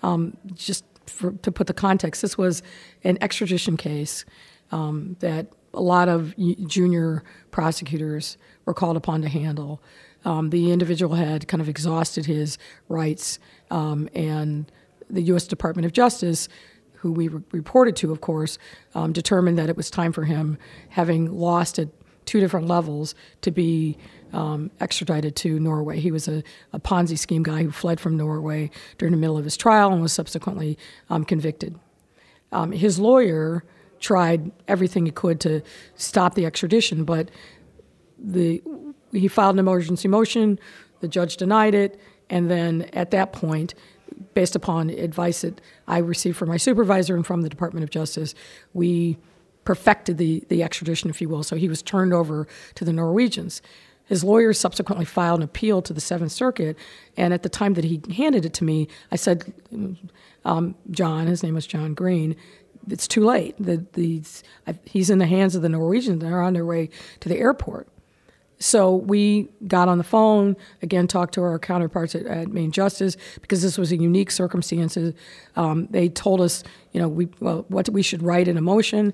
Um, 0.03 0.37
just 0.53 0.85
for, 1.07 1.31
to 1.31 1.51
put 1.51 1.67
the 1.67 1.73
context, 1.73 2.21
this 2.21 2.37
was 2.37 2.61
an 3.03 3.17
extradition 3.21 3.77
case 3.77 4.25
um, 4.71 5.15
that 5.19 5.47
a 5.73 5.81
lot 5.81 6.07
of 6.07 6.35
junior 6.67 7.23
prosecutors 7.51 8.37
were 8.65 8.73
called 8.73 8.97
upon 8.97 9.21
to 9.21 9.29
handle. 9.29 9.81
Um, 10.23 10.49
the 10.49 10.71
individual 10.71 11.15
had 11.15 11.47
kind 11.47 11.61
of 11.61 11.69
exhausted 11.69 12.25
his 12.25 12.57
rights, 12.87 13.39
um, 13.69 14.09
and 14.15 14.71
the 15.09 15.21
U.S. 15.23 15.45
Department 15.47 15.85
of 15.85 15.93
Justice, 15.93 16.47
who 16.93 17.11
we 17.11 17.27
re- 17.27 17.43
reported 17.51 17.95
to, 17.97 18.11
of 18.11 18.21
course, 18.21 18.57
um, 18.95 19.13
determined 19.13 19.57
that 19.57 19.69
it 19.69 19.77
was 19.77 19.91
time 19.91 20.11
for 20.11 20.23
him, 20.23 20.57
having 20.89 21.31
lost 21.31 21.77
at 21.77 21.89
two 22.25 22.39
different 22.39 22.67
levels, 22.67 23.13
to 23.41 23.51
be 23.51 23.97
um, 24.35 24.69
extradited 24.81 25.35
to 25.37 25.59
Norway. 25.59 25.99
He 25.99 26.11
was 26.11 26.27
a, 26.27 26.43
a, 26.73 26.79
Ponzi 26.79 27.17
scheme 27.17 27.41
guy 27.41 27.63
who 27.63 27.71
fled 27.71 28.01
from 28.01 28.17
Norway 28.17 28.69
during 28.97 29.13
the 29.13 29.17
middle 29.17 29.37
of 29.37 29.45
his 29.45 29.55
trial 29.55 29.93
and 29.93 30.01
was 30.01 30.11
subsequently 30.11 30.77
um, 31.09 31.23
convicted. 31.23 31.79
Um, 32.51 32.73
his 32.73 32.99
lawyer 32.99 33.63
tried 34.01 34.51
everything 34.67 35.05
he 35.05 35.11
could 35.11 35.39
to 35.39 35.61
stop 35.95 36.35
the 36.35 36.45
extradition, 36.45 37.05
but 37.05 37.31
the 38.19 38.61
he 39.13 39.29
filed 39.29 39.55
an 39.55 39.59
emergency 39.59 40.09
motion. 40.09 40.59
The 40.99 41.07
judge 41.07 41.37
denied 41.37 41.73
it, 41.73 41.99
and 42.29 42.51
then 42.51 42.89
at 42.91 43.11
that 43.11 43.31
point, 43.31 43.73
based 44.33 44.55
upon 44.55 44.89
advice 44.89 45.41
that 45.41 45.61
I 45.87 45.99
received 45.99 46.35
from 46.35 46.49
my 46.49 46.57
supervisor 46.57 47.15
and 47.15 47.25
from 47.25 47.41
the 47.41 47.49
Department 47.49 47.85
of 47.85 47.89
Justice, 47.89 48.35
we 48.73 49.17
perfected 49.63 50.17
the 50.17 50.43
the 50.49 50.61
extradition, 50.61 51.09
if 51.09 51.21
you 51.21 51.29
will. 51.29 51.43
So 51.43 51.55
he 51.55 51.69
was 51.69 51.81
turned 51.81 52.13
over 52.13 52.47
to 52.75 52.83
the 52.83 52.91
Norwegians. 52.91 53.61
His 54.07 54.23
lawyers 54.23 54.59
subsequently 54.59 55.05
filed 55.05 55.39
an 55.39 55.43
appeal 55.43 55.81
to 55.81 55.93
the 55.93 56.01
Seventh 56.01 56.31
Circuit, 56.31 56.77
and 57.17 57.33
at 57.33 57.43
the 57.43 57.49
time 57.49 57.73
that 57.73 57.83
he 57.83 58.01
handed 58.15 58.45
it 58.45 58.53
to 58.55 58.63
me, 58.63 58.87
I 59.11 59.15
said, 59.15 59.53
um, 60.43 60.75
"John, 60.91 61.27
his 61.27 61.41
name 61.41 61.55
was 61.55 61.65
John 61.65 61.93
Green 61.93 62.35
it's 62.89 63.07
too 63.07 63.25
late. 63.25 63.55
The, 63.59 63.85
the, 63.93 64.21
he's 64.85 65.09
in 65.09 65.17
the 65.17 65.25
hands 65.25 65.55
of 65.55 65.61
the 65.61 65.69
Norwegians. 65.69 66.21
They're 66.21 66.41
on 66.41 66.53
their 66.53 66.65
way 66.65 66.89
to 67.21 67.29
the 67.29 67.37
airport. 67.37 67.87
So 68.57 68.95
we 68.95 69.49
got 69.67 69.89
on 69.89 69.97
the 69.97 70.03
phone, 70.03 70.55
again, 70.81 71.07
talked 71.07 71.33
to 71.33 71.41
our 71.41 71.59
counterparts 71.59 72.15
at, 72.15 72.25
at 72.25 72.47
Main 72.47 72.71
Justice 72.71 73.17
because 73.41 73.61
this 73.61 73.77
was 73.77 73.91
a 73.91 73.97
unique 73.97 74.31
circumstance. 74.31 74.97
Um, 75.55 75.87
they 75.91 76.07
told 76.07 76.39
us, 76.39 76.63
you 76.93 77.01
know, 77.01 77.09
we, 77.09 77.27
well, 77.41 77.65
what 77.67 77.89
we 77.89 78.01
should 78.01 78.23
write 78.23 78.47
in 78.47 78.55
a 78.57 78.61
motion. 78.61 79.13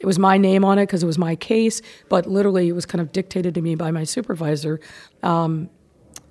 It 0.00 0.06
was 0.06 0.18
my 0.18 0.38
name 0.38 0.64
on 0.64 0.78
it 0.78 0.86
because 0.86 1.02
it 1.02 1.06
was 1.06 1.18
my 1.18 1.34
case, 1.36 1.82
but 2.08 2.26
literally 2.26 2.68
it 2.68 2.72
was 2.72 2.86
kind 2.86 3.00
of 3.00 3.12
dictated 3.12 3.54
to 3.54 3.62
me 3.62 3.74
by 3.74 3.90
my 3.90 4.04
supervisor. 4.04 4.80
Um, 5.22 5.70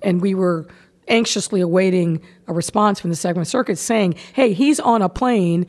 and 0.02 0.20
we 0.20 0.34
were 0.34 0.66
anxiously 1.08 1.60
awaiting 1.60 2.22
a 2.46 2.52
response 2.52 3.00
from 3.00 3.10
the 3.10 3.16
Second 3.16 3.44
Circuit 3.46 3.76
saying, 3.78 4.14
hey, 4.32 4.52
he's 4.52 4.80
on 4.80 5.02
a 5.02 5.08
plane 5.08 5.66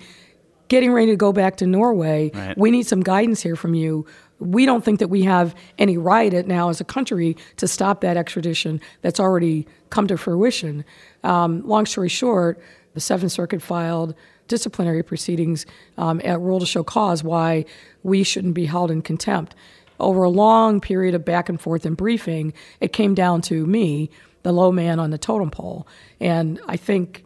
getting 0.68 0.91
ready 0.91 1.12
to 1.12 1.18
go 1.18 1.34
back 1.34 1.58
to 1.58 1.65
Norway. 1.65 2.32
Right. 2.34 2.58
We 2.58 2.72
need 2.72 2.88
some 2.88 3.01
guidance 3.01 3.41
here 3.41 3.56
from 3.56 3.74
you. 3.74 4.06
We 4.39 4.65
don't 4.65 4.86
think 4.86 5.00
that 5.00 5.10
we 5.10 5.24
have 5.24 5.53
any 5.77 5.98
right 5.98 6.34
at 6.34 6.48
now 6.48 6.70
as 6.70 6.79
a 6.79 6.86
country 6.86 7.36
to 7.58 7.68
stop 7.68 8.01
that 8.01 8.15
extradition 8.15 8.79
that's 9.01 9.20
already 9.20 9.68
come 9.89 10.08
to 10.08 10.18
fruition. 10.18 10.86
Um, 11.24 11.68
long 11.68 11.86
story 11.86 12.08
short, 12.08 12.62
the 12.94 13.01
Seventh 13.01 13.32
Circuit 13.32 13.62
filed 13.62 14.15
disciplinary 14.50 15.01
proceedings 15.01 15.65
um, 15.98 16.20
at 16.25 16.41
rule 16.41 16.60
to 16.60 16.65
show 16.65 16.84
cause 16.84 17.24
why 17.24 17.63
we 18.03 18.24
shouldn't 18.24 18.53
be 18.53 18.65
held 18.65 18.91
in 18.91 19.01
contempt. 19.01 19.56
Over 20.01 20.24
a 20.24 20.29
long 20.29 20.82
period 20.82 21.15
of 21.15 21.24
back 21.24 21.48
and 21.48 21.60
forth 21.60 21.86
and 21.86 21.96
briefing, 21.96 22.53
it 22.82 22.91
came 22.91 23.13
down 23.13 23.41
to 23.44 23.65
me, 23.65 24.10
the 24.44 24.51
low 24.51 24.72
man 24.72 25.00
on 25.00 25.12
the 25.12 25.18
totem 25.18 25.51
pole. 25.51 25.88
And 26.20 26.60
I 26.68 26.75
think, 26.75 27.24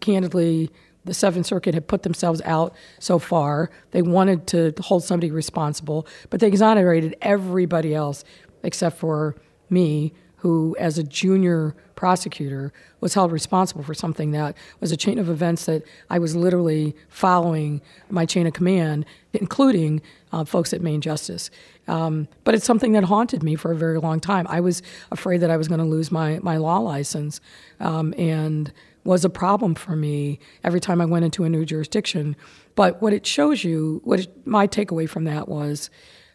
candidly, 0.00 0.70
the 1.04 1.14
Seventh 1.14 1.46
Circuit 1.46 1.74
had 1.74 1.86
put 1.86 2.02
themselves 2.02 2.42
out 2.44 2.74
so 2.98 3.18
far. 3.18 3.70
They 3.92 4.02
wanted 4.02 4.46
to 4.48 4.74
hold 4.80 5.04
somebody 5.04 5.30
responsible, 5.30 6.06
but 6.30 6.40
they 6.40 6.48
exonerated 6.48 7.16
everybody 7.22 7.94
else 7.94 8.24
except 8.62 8.98
for 8.98 9.36
me, 9.70 10.12
who, 10.46 10.76
as 10.78 10.96
a 10.96 11.02
junior 11.02 11.74
prosecutor, 11.96 12.72
was 13.00 13.14
held 13.14 13.32
responsible 13.32 13.82
for 13.82 13.94
something 13.94 14.30
that 14.30 14.56
was 14.78 14.92
a 14.92 14.96
chain 14.96 15.18
of 15.18 15.28
events 15.28 15.66
that 15.66 15.82
I 16.08 16.20
was 16.20 16.36
literally 16.36 16.94
following 17.08 17.82
my 18.10 18.26
chain 18.26 18.46
of 18.46 18.52
command, 18.52 19.06
including 19.32 20.02
uh, 20.30 20.44
folks 20.44 20.72
at 20.72 20.80
Main 20.80 21.00
Justice. 21.00 21.50
Um, 21.88 22.28
but 22.44 22.54
it's 22.54 22.64
something 22.64 22.92
that 22.92 23.02
haunted 23.02 23.42
me 23.42 23.56
for 23.56 23.72
a 23.72 23.76
very 23.76 23.98
long 23.98 24.20
time. 24.20 24.46
I 24.48 24.60
was 24.60 24.82
afraid 25.10 25.38
that 25.38 25.50
I 25.50 25.56
was 25.56 25.66
going 25.66 25.80
to 25.80 25.84
lose 25.84 26.12
my, 26.12 26.38
my 26.44 26.58
law 26.58 26.78
license. 26.78 27.40
Um, 27.80 28.14
and 28.16 28.72
was 29.02 29.24
a 29.24 29.30
problem 29.30 29.74
for 29.74 29.96
me 29.96 30.38
every 30.62 30.80
time 30.80 31.00
I 31.00 31.06
went 31.06 31.24
into 31.24 31.42
a 31.42 31.48
new 31.48 31.64
jurisdiction. 31.64 32.36
But 32.76 33.02
what 33.02 33.12
it 33.12 33.26
shows 33.26 33.64
you, 33.64 34.00
what 34.04 34.20
it, 34.20 34.46
my 34.46 34.68
takeaway 34.68 35.08
from 35.08 35.24
that 35.24 35.48
was, 35.48 35.90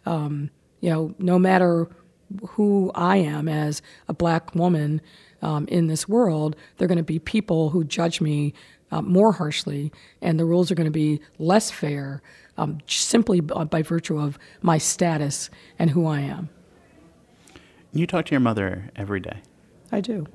um, 0.05 0.49
you 0.81 0.89
know, 0.89 1.15
no 1.17 1.39
matter 1.39 1.87
who 2.49 2.91
I 2.95 3.17
am 3.17 3.47
as 3.47 3.81
a 4.07 4.13
black 4.13 4.55
woman 4.55 5.01
um, 5.41 5.67
in 5.67 5.87
this 5.87 6.07
world, 6.07 6.55
there 6.77 6.85
are 6.85 6.87
going 6.87 6.97
to 6.97 7.03
be 7.03 7.19
people 7.19 7.69
who 7.69 7.83
judge 7.83 8.21
me 8.21 8.53
uh, 8.91 9.01
more 9.01 9.31
harshly, 9.31 9.91
and 10.21 10.39
the 10.39 10.45
rules 10.45 10.69
are 10.71 10.75
going 10.75 10.85
to 10.85 10.91
be 10.91 11.21
less 11.39 11.71
fair 11.71 12.21
um, 12.57 12.79
simply 12.87 13.39
by 13.39 13.81
virtue 13.81 14.19
of 14.19 14.37
my 14.61 14.77
status 14.77 15.49
and 15.79 15.89
who 15.89 16.05
I 16.05 16.19
am. 16.19 16.49
You 17.93 18.07
talk 18.07 18.25
to 18.25 18.31
your 18.31 18.41
mother 18.41 18.89
every 18.95 19.19
day. 19.19 19.41
I 19.91 20.01
do. 20.01 20.27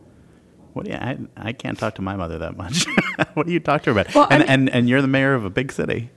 What 0.72 0.84
do 0.84 0.92
you, 0.92 0.98
I, 0.98 1.18
I 1.36 1.52
can't 1.52 1.78
talk 1.78 1.94
to 1.94 2.02
my 2.02 2.16
mother 2.16 2.38
that 2.38 2.56
much. 2.56 2.84
what 3.34 3.46
do 3.46 3.52
you 3.52 3.60
talk 3.60 3.82
to 3.84 3.94
her 3.94 4.00
about? 4.00 4.14
Well, 4.14 4.26
and, 4.30 4.42
I 4.42 4.46
mean, 4.46 4.48
and, 4.48 4.70
and 4.70 4.88
you're 4.88 5.00
the 5.00 5.08
mayor 5.08 5.34
of 5.34 5.44
a 5.44 5.50
big 5.50 5.72
city. 5.72 6.10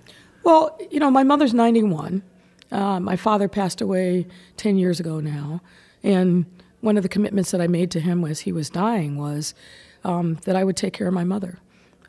Well, 0.43 0.77
you 0.91 0.99
know, 0.99 1.09
my 1.11 1.23
mother's 1.23 1.53
91. 1.53 2.23
Uh, 2.71 2.99
my 2.99 3.15
father 3.15 3.47
passed 3.47 3.81
away 3.81 4.27
10 4.57 4.77
years 4.77 4.99
ago 4.99 5.19
now. 5.19 5.61
And 6.03 6.45
one 6.81 6.97
of 6.97 7.03
the 7.03 7.09
commitments 7.09 7.51
that 7.51 7.61
I 7.61 7.67
made 7.67 7.91
to 7.91 7.99
him 7.99 8.23
as 8.23 8.41
he 8.41 8.51
was 8.51 8.69
dying 8.69 9.17
was 9.17 9.53
um, 10.03 10.35
that 10.45 10.55
I 10.55 10.63
would 10.63 10.77
take 10.77 10.93
care 10.93 11.07
of 11.07 11.13
my 11.13 11.23
mother. 11.23 11.59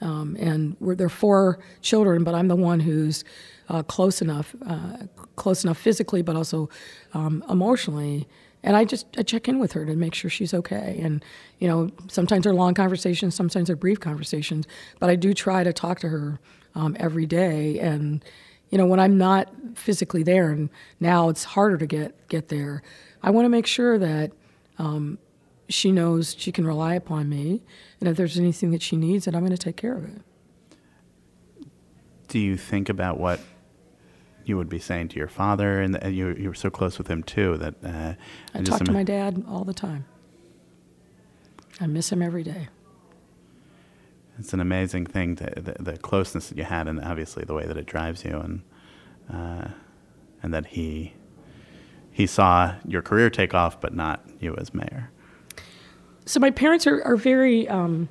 Um, 0.00 0.37
and 0.38 0.76
we're, 0.81 0.95
there 0.95 1.07
are 1.07 1.11
four 1.11 1.59
children, 1.83 2.25
but 2.25 2.35
I'm 2.35 2.49
the 2.49 2.57
one 2.57 2.81
who's 2.81 3.25
uh, 3.69 3.83
close 3.83 4.23
enough, 4.23 4.55
uh, 4.67 4.99
close 5.37 5.64
enough 5.64 5.79
physically, 5.79 6.23
but 6.23 6.37
also 6.37 6.69
um, 7.12 7.45
emotionally 7.49 8.26
and 8.62 8.76
I 8.76 8.85
just 8.85 9.07
I 9.17 9.23
check 9.23 9.49
in 9.49 9.59
with 9.59 9.73
her 9.73 9.87
to 9.87 9.97
make 9.97 10.14
sure 10.14 10.31
she's 10.31 10.52
okay. 10.52 11.00
And 11.02 11.25
you 11.59 11.69
know, 11.69 11.90
sometimes 12.09 12.45
they're 12.45 12.55
long 12.55 12.75
conversations, 12.75 13.35
sometimes 13.35 13.69
they're 13.69 13.76
brief 13.76 14.00
conversations, 14.00 14.67
but 14.99 15.11
I 15.11 15.17
do 15.17 15.33
try 15.33 15.64
to 15.64 15.73
talk 15.73 16.00
to 16.00 16.09
her 16.09 16.40
um, 16.75 16.97
every 16.99 17.26
day. 17.26 17.79
And 17.79 18.25
you 18.71 18.79
know, 18.79 18.87
when 18.87 19.00
I'm 19.00 19.19
not 19.19 19.49
physically 19.75 20.23
there, 20.23 20.50
and 20.50 20.71
now 20.99 21.29
it's 21.29 21.45
harder 21.45 21.77
to 21.77 21.87
get 21.87 22.29
get 22.29 22.49
there, 22.49 22.83
I 23.23 23.31
want 23.31 23.45
to 23.45 23.50
make 23.50 23.67
sure 23.67 23.99
that 23.99 24.33
um, 24.79 25.19
she 25.69 25.93
knows 25.93 26.35
she 26.39 26.53
can 26.53 26.67
rely 26.67 26.95
upon 26.95 27.29
me, 27.29 27.62
and 28.00 28.09
if 28.09 28.17
there's 28.17 28.39
anything 28.39 28.71
that 28.71 28.83
she 28.83 28.97
needs, 28.97 29.25
that 29.25 29.35
I'm 29.35 29.41
going 29.41 29.50
to 29.50 29.59
take 29.59 29.77
care 29.77 29.97
of 29.97 30.05
it. 30.05 30.23
Do 32.29 32.39
you 32.39 32.57
think 32.57 32.89
about 32.89 33.19
what 33.19 33.41
you 34.45 34.57
would 34.57 34.69
be 34.69 34.79
saying 34.79 35.09
to 35.09 35.17
your 35.17 35.29
father, 35.29 35.81
and, 35.81 35.97
and 35.97 36.15
you 36.15 36.35
you 36.35 36.49
were 36.49 36.55
so 36.55 36.71
close 36.71 36.97
with 36.99 37.09
him 37.09 37.23
too 37.23 37.57
that 37.59 37.75
uh, 37.85 38.15
I 38.55 38.62
talk 38.62 38.85
to 38.85 38.93
my 38.93 39.05
dad 39.05 39.45
all 39.49 39.65
the 39.65 39.75
time. 39.75 40.05
I 41.81 41.87
miss 41.87 42.12
him 42.12 42.23
every 42.23 42.43
day. 42.43 42.69
It's 44.41 44.55
an 44.55 44.61
amazing 44.61 45.05
thing, 45.05 45.37
to, 45.37 45.53
the, 45.55 45.77
the, 45.79 45.99
closeness 45.99 46.49
that 46.49 46.57
you 46.57 46.65
had, 46.65 46.89
and 46.89 46.99
obviously 47.05 47.45
the 47.45 47.53
way 47.53 47.67
that 47.67 47.77
it 47.77 47.85
drives 47.85 48.25
you, 48.25 48.39
and 48.39 48.63
uh, 49.31 49.69
and 50.43 50.55
that 50.55 50.67
he 50.67 51.13
he 52.11 52.27
saw 52.27 52.75
your 52.89 53.03
career 53.03 53.29
take 53.29 53.53
off, 53.53 53.81
but 53.83 53.95
not 53.95 54.25
you 54.41 54.57
as 54.57 54.73
mayor. 54.73 55.11
So 56.25 56.41
my 56.41 56.51
parents 56.51 56.87
are 56.87 57.03
are 57.05 57.17
very. 57.17 57.69
Um, 57.69 58.09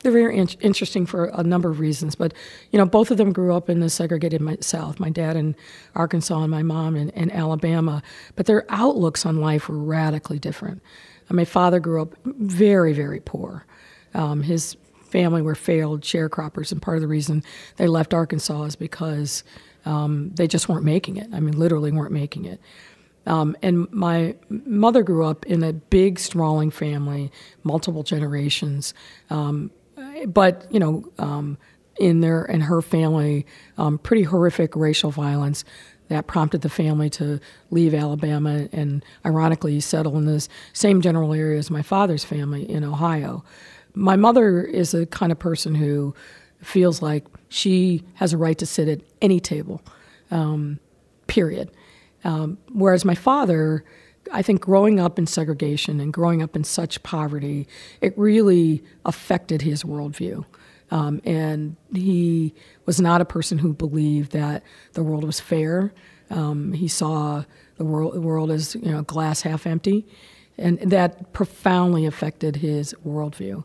they're 0.00 0.12
very 0.12 0.36
in- 0.36 0.48
interesting 0.60 1.06
for 1.06 1.24
a 1.24 1.42
number 1.42 1.68
of 1.68 1.80
reasons, 1.80 2.14
but 2.14 2.32
you 2.70 2.78
know, 2.78 2.86
both 2.86 3.10
of 3.10 3.16
them 3.16 3.32
grew 3.32 3.52
up 3.52 3.68
in 3.68 3.80
the 3.80 3.90
segregated 3.90 4.64
South. 4.64 5.00
My 5.00 5.10
dad 5.10 5.36
in 5.36 5.56
Arkansas 5.96 6.40
and 6.40 6.52
my 6.52 6.62
mom 6.62 6.94
in, 6.94 7.10
in 7.10 7.32
Alabama, 7.32 8.00
but 8.36 8.46
their 8.46 8.64
outlooks 8.68 9.26
on 9.26 9.40
life 9.40 9.68
were 9.68 9.76
radically 9.76 10.38
different. 10.38 10.82
My 11.30 11.44
father 11.44 11.80
grew 11.80 12.00
up 12.00 12.14
very, 12.24 12.92
very 12.92 13.18
poor. 13.18 13.66
Um, 14.14 14.42
his 14.42 14.76
family 15.10 15.42
were 15.42 15.54
failed 15.54 16.02
sharecroppers, 16.02 16.72
and 16.72 16.80
part 16.80 16.96
of 16.96 17.00
the 17.02 17.08
reason 17.08 17.42
they 17.76 17.86
left 17.86 18.14
Arkansas 18.14 18.64
is 18.64 18.76
because 18.76 19.44
um, 19.84 20.30
they 20.34 20.46
just 20.46 20.68
weren't 20.68 20.84
making 20.84 21.16
it. 21.16 21.28
I 21.32 21.40
mean, 21.40 21.58
literally 21.58 21.92
weren't 21.92 22.12
making 22.12 22.44
it. 22.44 22.60
Um, 23.26 23.56
and 23.62 23.90
my 23.92 24.36
mother 24.48 25.02
grew 25.02 25.24
up 25.24 25.44
in 25.46 25.62
a 25.62 25.72
big, 25.72 26.18
sprawling 26.18 26.70
family, 26.70 27.30
multiple 27.62 28.02
generations. 28.02 28.94
Um, 29.28 29.70
but 30.26 30.66
you 30.70 30.80
know, 30.80 31.04
um, 31.18 31.58
in 31.98 32.20
their 32.20 32.44
and 32.44 32.62
her 32.62 32.80
family, 32.80 33.46
um, 33.76 33.98
pretty 33.98 34.22
horrific 34.22 34.74
racial 34.76 35.10
violence 35.10 35.64
that 36.08 36.26
prompted 36.26 36.62
the 36.62 36.70
family 36.70 37.10
to 37.10 37.38
leave 37.70 37.92
Alabama 37.92 38.68
and 38.72 39.04
ironically 39.26 39.78
settle 39.80 40.16
in 40.16 40.24
the 40.24 40.46
same 40.72 41.02
general 41.02 41.34
area 41.34 41.58
as 41.58 41.70
my 41.70 41.82
father's 41.82 42.24
family 42.24 42.68
in 42.68 42.82
Ohio. 42.82 43.44
My 43.98 44.16
mother 44.16 44.62
is 44.62 44.94
a 44.94 45.06
kind 45.06 45.32
of 45.32 45.38
person 45.38 45.74
who 45.74 46.14
feels 46.62 47.02
like 47.02 47.24
she 47.48 48.04
has 48.14 48.32
a 48.32 48.38
right 48.38 48.56
to 48.58 48.66
sit 48.66 48.88
at 48.88 49.00
any 49.20 49.40
table. 49.40 49.82
Um, 50.30 50.78
period. 51.26 51.70
Um, 52.24 52.58
whereas 52.72 53.04
my 53.04 53.14
father, 53.14 53.84
I 54.32 54.42
think 54.42 54.60
growing 54.60 55.00
up 55.00 55.18
in 55.18 55.26
segregation 55.26 56.00
and 56.00 56.12
growing 56.12 56.42
up 56.42 56.56
in 56.56 56.64
such 56.64 57.02
poverty, 57.02 57.66
it 58.00 58.16
really 58.18 58.82
affected 59.04 59.62
his 59.62 59.84
worldview. 59.84 60.44
Um, 60.90 61.20
and 61.24 61.76
he 61.92 62.54
was 62.86 63.00
not 63.00 63.20
a 63.20 63.24
person 63.24 63.58
who 63.58 63.72
believed 63.72 64.32
that 64.32 64.62
the 64.94 65.02
world 65.02 65.24
was 65.24 65.38
fair. 65.38 65.92
Um, 66.30 66.72
he 66.72 66.88
saw 66.88 67.44
the 67.76 67.84
world, 67.84 68.14
the 68.14 68.20
world 68.20 68.50
as 68.50 68.74
you 68.74 68.90
know, 68.90 69.02
glass 69.02 69.42
half 69.42 69.66
empty, 69.66 70.06
and 70.58 70.78
that 70.80 71.32
profoundly 71.32 72.04
affected 72.06 72.56
his 72.56 72.94
worldview. 73.06 73.64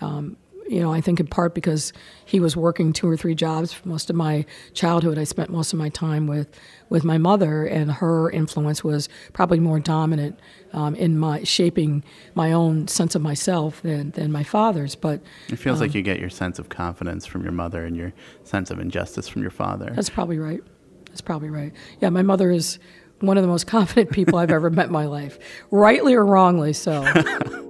Um, 0.00 0.36
you 0.68 0.80
know, 0.80 0.92
I 0.92 1.00
think 1.00 1.20
in 1.20 1.26
part 1.26 1.54
because 1.54 1.92
he 2.24 2.40
was 2.40 2.56
working 2.56 2.92
two 2.92 3.08
or 3.08 3.16
three 3.16 3.34
jobs 3.34 3.72
for 3.72 3.88
most 3.88 4.10
of 4.10 4.16
my 4.16 4.46
childhood. 4.74 5.18
I 5.18 5.24
spent 5.24 5.50
most 5.50 5.72
of 5.72 5.78
my 5.78 5.88
time 5.88 6.26
with, 6.26 6.48
with 6.88 7.04
my 7.04 7.18
mother, 7.18 7.66
and 7.66 7.90
her 7.90 8.30
influence 8.30 8.84
was 8.84 9.08
probably 9.32 9.60
more 9.60 9.80
dominant 9.80 10.38
um, 10.72 10.94
in 10.94 11.18
my 11.18 11.42
shaping 11.42 12.04
my 12.34 12.52
own 12.52 12.88
sense 12.88 13.14
of 13.14 13.22
myself 13.22 13.82
than, 13.82 14.12
than 14.12 14.32
my 14.32 14.44
father's. 14.44 14.94
But 14.94 15.20
it 15.48 15.56
feels 15.56 15.80
um, 15.80 15.88
like 15.88 15.94
you 15.94 16.02
get 16.02 16.20
your 16.20 16.30
sense 16.30 16.58
of 16.58 16.68
confidence 16.68 17.26
from 17.26 17.42
your 17.42 17.52
mother 17.52 17.84
and 17.84 17.96
your 17.96 18.12
sense 18.44 18.70
of 18.70 18.78
injustice 18.78 19.28
from 19.28 19.42
your 19.42 19.50
father. 19.50 19.92
That's 19.94 20.10
probably 20.10 20.38
right. 20.38 20.62
That's 21.06 21.20
probably 21.20 21.50
right. 21.50 21.72
Yeah, 22.00 22.08
my 22.08 22.22
mother 22.22 22.50
is 22.50 22.78
one 23.22 23.36
of 23.38 23.42
the 23.42 23.48
most 23.48 23.66
confident 23.68 24.10
people 24.10 24.38
I've 24.38 24.50
ever 24.50 24.70
met 24.70 24.86
in 24.86 24.92
my 24.92 25.06
life, 25.06 25.38
rightly 25.70 26.14
or 26.14 26.24
wrongly 26.26 26.72
so. 26.72 27.00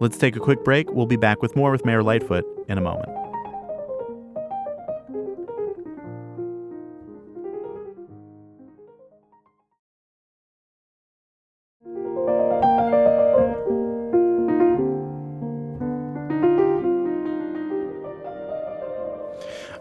Let's 0.00 0.18
take 0.18 0.34
a 0.34 0.40
quick 0.40 0.64
break. 0.64 0.90
We'll 0.90 1.06
be 1.06 1.16
back 1.16 1.42
with 1.42 1.54
more 1.54 1.70
with 1.70 1.84
Mayor 1.84 2.02
Lightfoot 2.02 2.44
in 2.68 2.76
a 2.76 2.80
moment. 2.80 3.21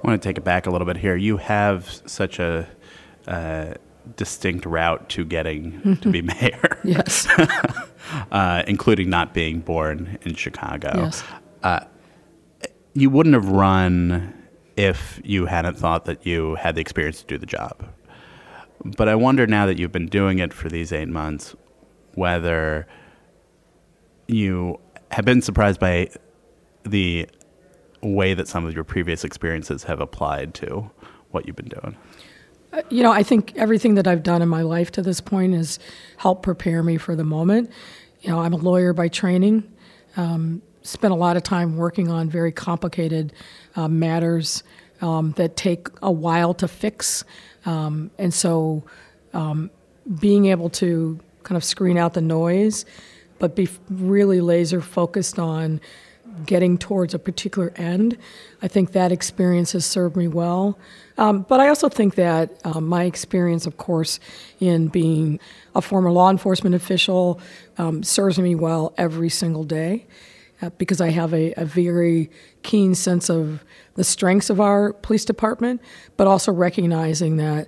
I 0.04 0.08
want 0.08 0.22
to 0.22 0.28
take 0.28 0.38
it 0.38 0.44
back 0.44 0.66
a 0.66 0.72
little 0.72 0.88
bit 0.88 0.98
here. 0.98 1.16
You 1.16 1.38
have 1.38 2.02
such 2.06 2.40
a 2.40 2.68
uh, 3.28 3.76
distinct 4.16 4.66
route 4.66 5.08
to 5.10 5.24
getting 5.24 5.98
to 5.98 6.12
be 6.12 6.22
mayor. 6.40 6.80
yes. 6.84 7.28
uh, 8.32 8.64
including 8.68 9.10
not 9.10 9.34
being 9.34 9.60
born 9.60 10.18
in 10.24 10.36
Chicago. 10.36 10.92
Yes. 10.96 11.24
Uh, 11.62 11.82
you 12.94 13.10
wouldn't 13.10 13.36
have 13.36 13.48
run 13.48 14.34
if 14.76 15.22
you 15.24 15.46
hadn't 15.46 15.78
thought 15.78 16.06
that 16.06 16.26
you 16.26 16.56
had 16.56 16.76
the 16.76 16.82
experience 16.82 17.22
to 17.22 17.28
do 17.28 17.38
the 17.38 17.46
job. 17.46 17.88
But 18.84 19.08
I 19.08 19.16
wonder 19.16 19.46
now 19.46 19.68
that 19.68 19.78
you've 19.78 19.92
been 19.92 20.08
doing 20.08 20.40
it 20.40 20.54
for 20.54 20.68
these 20.70 20.92
eight 20.92 21.08
months, 21.08 21.56
whether 22.16 22.88
you 24.28 24.80
have 25.12 25.26
been 25.26 25.42
surprised 25.42 25.80
by 25.80 26.10
the 26.84 27.28
way 28.02 28.34
that 28.34 28.48
some 28.48 28.66
of 28.66 28.74
your 28.74 28.84
previous 28.84 29.24
experiences 29.24 29.84
have 29.84 30.00
applied 30.00 30.54
to 30.56 30.90
what 31.32 31.46
you've 31.46 31.56
been 31.56 31.70
doing. 31.70 31.98
Uh, 32.74 32.82
you 32.90 33.04
know, 33.04 33.12
I 33.12 33.24
think 33.24 33.54
everything 33.56 33.96
that 33.96 34.08
I've 34.08 34.24
done 34.24 34.42
in 34.42 34.50
my 34.50 34.62
life 34.62 34.92
to 34.92 35.02
this 35.02 35.22
point 35.22 35.54
has 35.54 35.80
helped 36.18 36.44
prepare 36.44 36.84
me 36.84 36.98
for 36.98 37.16
the 37.16 37.24
moment. 37.24 37.70
You 38.22 38.32
know, 38.32 38.40
I'm 38.40 38.54
a 38.54 38.58
lawyer 38.58 38.94
by 38.94 39.08
training. 39.08 39.70
Um, 40.18 40.62
spent 40.84 41.14
a 41.14 41.18
lot 41.18 41.38
of 41.38 41.44
time 41.44 41.78
working 41.78 42.10
on 42.10 42.30
very 42.30 42.52
complicated 42.52 43.34
uh, 43.76 43.88
matters 43.88 44.64
um, 45.02 45.34
that 45.34 45.56
take 45.56 45.88
a 46.02 46.12
while 46.12 46.54
to 46.56 46.68
fix, 46.68 47.24
um, 47.66 48.12
and 48.18 48.34
so 48.34 48.84
um, 49.34 49.70
being 50.20 50.48
able 50.48 50.70
to 50.70 51.20
kind 51.44 51.58
of 51.58 51.64
screen 51.64 51.98
out 51.98 52.14
the 52.14 52.22
noise, 52.22 52.86
but 53.40 53.56
be 53.56 53.68
really 53.90 54.42
laser 54.42 54.82
focused 54.82 55.40
on 55.40 55.82
getting 56.46 56.78
towards 56.78 57.14
a 57.14 57.20
particular 57.20 57.72
end. 57.76 58.18
I 58.62 58.68
think 58.68 58.92
that 58.92 59.12
experience 59.12 59.72
has 59.74 59.86
served 59.86 60.16
me 60.16 60.28
well. 60.28 60.78
Um, 61.18 61.44
but 61.48 61.60
I 61.60 61.68
also 61.68 61.90
think 61.90 62.16
that 62.16 62.60
um, 62.64 62.88
my 62.88 63.04
experience, 63.04 63.66
of 63.66 63.78
course, 63.78 64.20
in 64.60 64.88
being 64.88 65.40
a 65.76 65.82
former 65.82 66.12
law 66.12 66.30
enforcement 66.30 66.76
official 66.76 67.40
um, 67.78 68.04
serves 68.04 68.40
me 68.40 68.56
well 68.56 68.94
every 68.98 69.30
single 69.30 69.64
day 69.64 70.06
uh, 70.62 70.70
because 70.78 71.02
I 71.02 71.10
have 71.10 71.34
a, 71.34 71.54
a, 71.58 71.66
very 71.66 72.30
keen 72.64 72.96
sense 72.96 73.30
of 73.30 73.64
the 73.96 74.04
strengths 74.04 74.50
of 74.50 74.62
our 74.62 74.94
police 74.94 75.26
department, 75.26 75.82
but 76.18 76.28
also 76.28 76.52
recognizing 76.52 77.38
that 77.38 77.68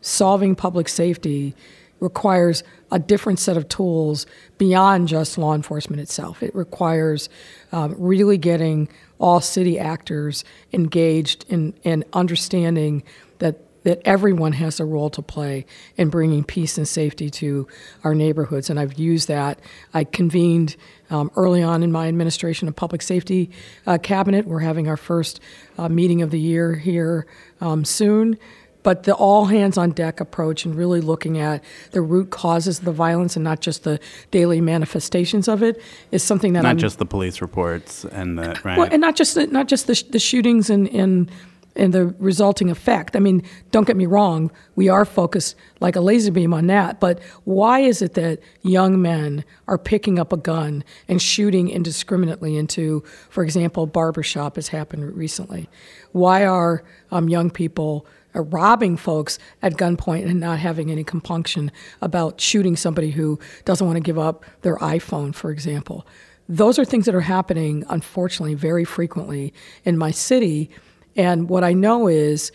solving 0.00 0.54
public 0.54 0.88
safety 0.88 1.54
requires 2.00 2.62
a 2.90 2.98
different 2.98 3.38
set 3.38 3.56
of 3.56 3.68
tools 3.68 4.26
beyond 4.58 5.08
just 5.08 5.38
law 5.38 5.54
enforcement 5.54 6.00
itself. 6.00 6.42
It 6.42 6.54
requires 6.54 7.28
um, 7.72 7.94
really 7.98 8.38
getting 8.38 8.88
all 9.18 9.40
city 9.40 9.78
actors 9.78 10.44
engaged 10.72 11.44
in, 11.48 11.74
in 11.82 12.04
understanding 12.12 13.02
that 13.38 13.60
that 13.84 14.00
everyone 14.04 14.52
has 14.52 14.80
a 14.80 14.84
role 14.84 15.10
to 15.10 15.22
play 15.22 15.64
in 15.96 16.08
bringing 16.08 16.42
peace 16.42 16.76
and 16.78 16.88
safety 16.88 17.30
to 17.30 17.68
our 18.02 18.14
neighborhoods. 18.14 18.70
And 18.70 18.80
I've 18.80 18.98
used 18.98 19.28
that. 19.28 19.60
I 19.92 20.04
convened 20.04 20.76
um, 21.10 21.30
early 21.36 21.62
on 21.62 21.82
in 21.82 21.92
my 21.92 22.08
administration 22.08 22.66
a 22.66 22.72
public 22.72 23.02
safety 23.02 23.50
uh, 23.86 23.98
cabinet. 23.98 24.46
We're 24.46 24.60
having 24.60 24.88
our 24.88 24.96
first 24.96 25.38
uh, 25.78 25.88
meeting 25.88 26.22
of 26.22 26.30
the 26.30 26.40
year 26.40 26.74
here 26.74 27.26
um, 27.60 27.84
soon 27.84 28.38
but 28.84 29.02
the 29.02 29.14
all 29.14 29.46
hands 29.46 29.76
on 29.76 29.90
deck 29.90 30.20
approach 30.20 30.64
and 30.64 30.76
really 30.76 31.00
looking 31.00 31.40
at 31.40 31.64
the 31.90 32.00
root 32.00 32.30
causes 32.30 32.78
of 32.78 32.84
the 32.84 32.92
violence 32.92 33.34
and 33.34 33.42
not 33.42 33.60
just 33.60 33.82
the 33.82 33.98
daily 34.30 34.60
manifestations 34.60 35.48
of 35.48 35.64
it 35.64 35.82
is 36.12 36.22
something 36.22 36.52
that 36.52 36.62
not 36.62 36.70
I'm, 36.70 36.78
just 36.78 36.98
the 36.98 37.06
police 37.06 37.40
reports 37.40 38.04
and 38.04 38.38
the 38.38 38.60
right 38.62 38.78
well, 38.78 38.88
and 38.88 39.00
not 39.00 39.16
just 39.16 39.34
the, 39.34 39.48
not 39.48 39.66
just 39.66 39.88
the, 39.88 40.04
the 40.10 40.20
shootings 40.20 40.70
and 40.70 40.88
and 40.90 41.28
and 41.76 41.92
the 41.92 42.14
resulting 42.18 42.70
effect. 42.70 43.16
I 43.16 43.18
mean, 43.18 43.42
don't 43.72 43.84
get 43.84 43.96
me 43.96 44.06
wrong, 44.06 44.52
we 44.76 44.88
are 44.88 45.04
focused 45.04 45.56
like 45.80 45.96
a 45.96 46.00
laser 46.00 46.30
beam 46.30 46.54
on 46.54 46.68
that, 46.68 47.00
but 47.00 47.20
why 47.44 47.80
is 47.80 48.00
it 48.00 48.14
that 48.14 48.38
young 48.62 49.02
men 49.02 49.44
are 49.66 49.76
picking 49.78 50.20
up 50.20 50.32
a 50.32 50.36
gun 50.36 50.84
and 51.08 51.20
shooting 51.20 51.68
indiscriminately 51.68 52.56
into, 52.56 53.02
for 53.28 53.42
example, 53.42 53.82
a 53.82 53.86
barbershop 53.86 54.54
has 54.54 54.68
happened 54.68 55.16
recently? 55.16 55.68
Why 56.12 56.46
are 56.46 56.84
um, 57.10 57.28
young 57.28 57.50
people 57.50 58.06
Uh, 58.34 58.42
robbing 58.42 58.96
folks 58.96 59.38
at 59.62 59.74
gunpoint 59.74 60.28
and 60.28 60.40
not 60.40 60.58
having 60.58 60.90
any 60.90 61.04
compunction 61.04 61.70
about 62.02 62.40
shooting 62.40 62.76
somebody 62.76 63.10
who 63.10 63.38
doesn't 63.64 63.86
want 63.86 63.96
to 63.96 64.02
give 64.02 64.18
up 64.18 64.44
their 64.62 64.76
iPhone, 64.78 65.34
for 65.34 65.50
example. 65.50 66.06
Those 66.48 66.78
are 66.78 66.84
things 66.84 67.06
that 67.06 67.14
are 67.14 67.20
happening, 67.20 67.84
unfortunately, 67.88 68.54
very 68.54 68.84
frequently 68.84 69.54
in 69.84 69.96
my 69.96 70.10
city. 70.10 70.70
And 71.16 71.48
what 71.48 71.64
I 71.64 71.72
know 71.72 72.08
is, 72.08 72.52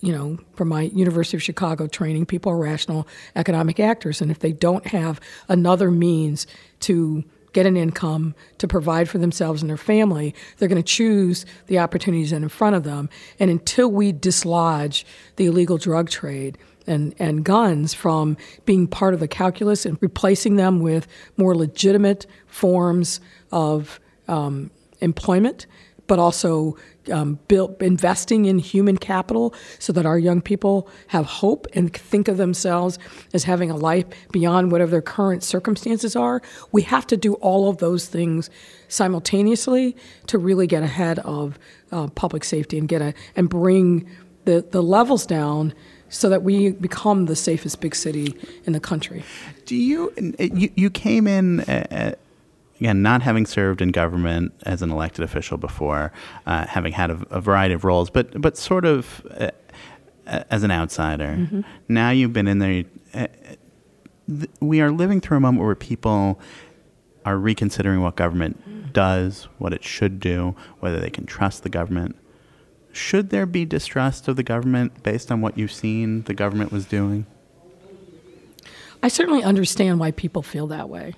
you 0.00 0.12
know, 0.12 0.38
from 0.54 0.68
my 0.68 0.82
University 0.82 1.36
of 1.36 1.42
Chicago 1.42 1.86
training, 1.86 2.26
people 2.26 2.50
are 2.50 2.56
rational 2.56 3.06
economic 3.36 3.78
actors. 3.78 4.20
And 4.20 4.30
if 4.30 4.38
they 4.38 4.52
don't 4.52 4.86
have 4.86 5.20
another 5.48 5.90
means 5.90 6.46
to 6.80 7.24
get 7.52 7.66
an 7.66 7.76
income 7.76 8.34
to 8.58 8.68
provide 8.68 9.08
for 9.08 9.18
themselves 9.18 9.62
and 9.62 9.68
their 9.68 9.76
family, 9.76 10.34
they're 10.58 10.68
going 10.68 10.82
to 10.82 10.82
choose 10.82 11.44
the 11.66 11.78
opportunities 11.78 12.32
in 12.32 12.48
front 12.48 12.76
of 12.76 12.84
them. 12.84 13.08
And 13.38 13.50
until 13.50 13.90
we 13.90 14.12
dislodge 14.12 15.04
the 15.36 15.46
illegal 15.46 15.78
drug 15.78 16.10
trade 16.10 16.58
and, 16.86 17.14
and 17.18 17.44
guns 17.44 17.94
from 17.94 18.36
being 18.64 18.86
part 18.86 19.14
of 19.14 19.20
the 19.20 19.28
calculus 19.28 19.86
and 19.86 19.98
replacing 20.00 20.56
them 20.56 20.80
with 20.80 21.06
more 21.36 21.54
legitimate 21.54 22.26
forms 22.46 23.20
of 23.52 24.00
um, 24.28 24.70
employment, 25.00 25.66
but 26.06 26.18
also 26.18 26.76
um, 27.10 27.38
investing 27.80 28.44
in 28.44 28.58
human 28.58 28.96
capital 28.96 29.54
so 29.78 29.92
that 29.92 30.06
our 30.06 30.18
young 30.18 30.40
people 30.40 30.88
have 31.08 31.26
hope 31.26 31.66
and 31.74 31.94
think 31.94 32.28
of 32.28 32.36
themselves 32.36 32.98
as 33.32 33.44
having 33.44 33.70
a 33.70 33.76
life 33.76 34.06
beyond 34.32 34.72
whatever 34.72 34.90
their 34.90 35.02
current 35.02 35.42
circumstances 35.42 36.16
are. 36.16 36.42
We 36.72 36.82
have 36.82 37.06
to 37.08 37.16
do 37.16 37.34
all 37.34 37.68
of 37.68 37.78
those 37.78 38.06
things 38.06 38.50
simultaneously 38.88 39.96
to 40.26 40.38
really 40.38 40.66
get 40.66 40.82
ahead 40.82 41.18
of 41.20 41.58
uh, 41.92 42.08
public 42.08 42.44
safety 42.44 42.78
and 42.78 42.88
get 42.88 43.02
a 43.02 43.14
and 43.36 43.48
bring 43.48 44.08
the, 44.44 44.64
the 44.70 44.82
levels 44.82 45.26
down 45.26 45.74
so 46.08 46.28
that 46.28 46.42
we 46.42 46.72
become 46.72 47.26
the 47.26 47.36
safest 47.36 47.80
big 47.80 47.94
city 47.94 48.34
in 48.64 48.72
the 48.72 48.80
country. 48.80 49.22
Do 49.64 49.76
you 49.76 50.12
you, 50.38 50.70
you 50.74 50.90
came 50.90 51.26
in 51.26 51.60
uh, 51.60 51.86
uh 51.90 52.12
again, 52.80 53.02
not 53.02 53.22
having 53.22 53.46
served 53.46 53.82
in 53.82 53.90
government 53.90 54.52
as 54.64 54.82
an 54.82 54.90
elected 54.90 55.22
official 55.22 55.58
before, 55.58 56.12
uh, 56.46 56.66
having 56.66 56.92
had 56.92 57.10
a, 57.10 57.26
a, 57.30 57.40
variety 57.40 57.74
of 57.74 57.84
roles, 57.84 58.10
but 58.10 58.40
but 58.40 58.56
sort 58.56 58.84
of 58.84 59.26
uh, 59.38 59.50
as 60.26 60.62
an 60.62 60.70
outsider. 60.70 61.36
Mm-hmm. 61.38 61.60
Now 61.88 62.10
you've 62.10 62.32
been 62.32 62.48
in 62.48 62.58
there. 62.58 62.84
Uh, 63.12 63.26
th- 64.28 64.50
we 64.60 64.80
are 64.80 64.90
living 64.90 65.20
through 65.20 65.36
a 65.36 65.40
moment 65.40 65.64
where 65.64 65.74
people 65.74 66.40
are 67.24 67.36
reconsidering 67.36 68.00
what 68.00 68.16
government 68.16 68.92
does, 68.92 69.46
what 69.58 69.72
it 69.72 69.84
should 69.84 70.18
do, 70.18 70.56
whether 70.80 70.98
they 70.98 71.10
can 71.10 71.26
trust 71.26 71.62
the 71.62 71.68
government. 71.68 72.16
should 72.92 73.30
there 73.30 73.46
be 73.46 73.64
distrust 73.64 74.26
of 74.26 74.34
the 74.34 74.42
government 74.42 75.02
based 75.04 75.30
on 75.30 75.40
what 75.40 75.56
you've 75.56 75.70
seen 75.70 76.22
the 76.22 76.34
government 76.34 76.72
was 76.72 76.86
doing? 76.86 77.24
I 79.02 79.08
certainly 79.08 79.44
understand 79.44 80.00
why 80.00 80.10
people 80.10 80.42
feel 80.42 80.66
that 80.68 80.88
way. 80.88 81.14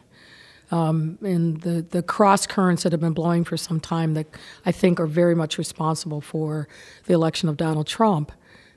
Um, 0.73 1.19
and 1.21 1.61
the, 1.61 1.83
the 1.83 2.03
cross 2.03 2.47
currents 2.47 2.83
that 2.83 2.93
have 2.93 3.01
been 3.01 3.13
blowing 3.13 3.45
for 3.45 3.59
some 3.59 3.79
time 3.79 4.15
that 4.15 4.27
I 4.65 4.73
think 4.73 4.99
are 4.99 5.07
very 5.07 5.35
much 5.35 5.59
responsible 5.59 6.23
for 6.23 6.67
the 7.05 7.13
election 7.13 7.51
of 7.51 7.59
Donald 7.59 7.87
Trump. 7.87 8.33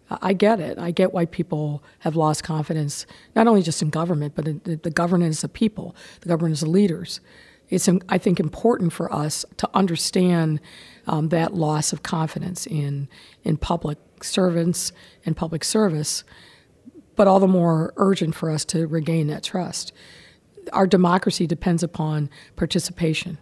I 0.09 0.33
get 0.33 0.59
it. 0.59 0.77
I 0.77 0.91
get 0.91 1.13
why 1.13 1.25
people 1.25 1.81
have 1.99 2.15
lost 2.15 2.43
confidence, 2.43 3.05
not 3.33 3.47
only 3.47 3.63
just 3.63 3.81
in 3.81 3.89
government, 3.89 4.35
but 4.35 4.47
in 4.47 4.61
the, 4.63 4.91
governance 4.91 5.43
of 5.43 5.53
people, 5.53 5.95
the 6.19 6.27
governance 6.27 6.61
of 6.61 6.67
leaders. 6.67 7.21
It's, 7.69 7.89
I 8.09 8.17
think, 8.19 8.39
important 8.39 8.93
for 8.93 9.11
us 9.11 9.45
to 9.57 9.69
understand 9.73 10.59
um, 11.07 11.29
that 11.29 11.55
loss 11.55 11.93
of 11.93 12.03
confidence 12.03 12.67
in, 12.67 13.07
in 13.43 13.57
public 13.57 13.97
servants 14.21 14.91
and 15.25 15.35
public 15.35 15.63
service, 15.63 16.23
but 17.15 17.27
all 17.27 17.39
the 17.39 17.47
more 17.47 17.93
urgent 17.95 18.35
for 18.35 18.51
us 18.51 18.65
to 18.65 18.85
regain 18.85 19.27
that 19.27 19.43
trust. 19.43 19.93
Our 20.73 20.87
democracy 20.87 21.47
depends 21.47 21.83
upon 21.83 22.29
participation. 22.55 23.37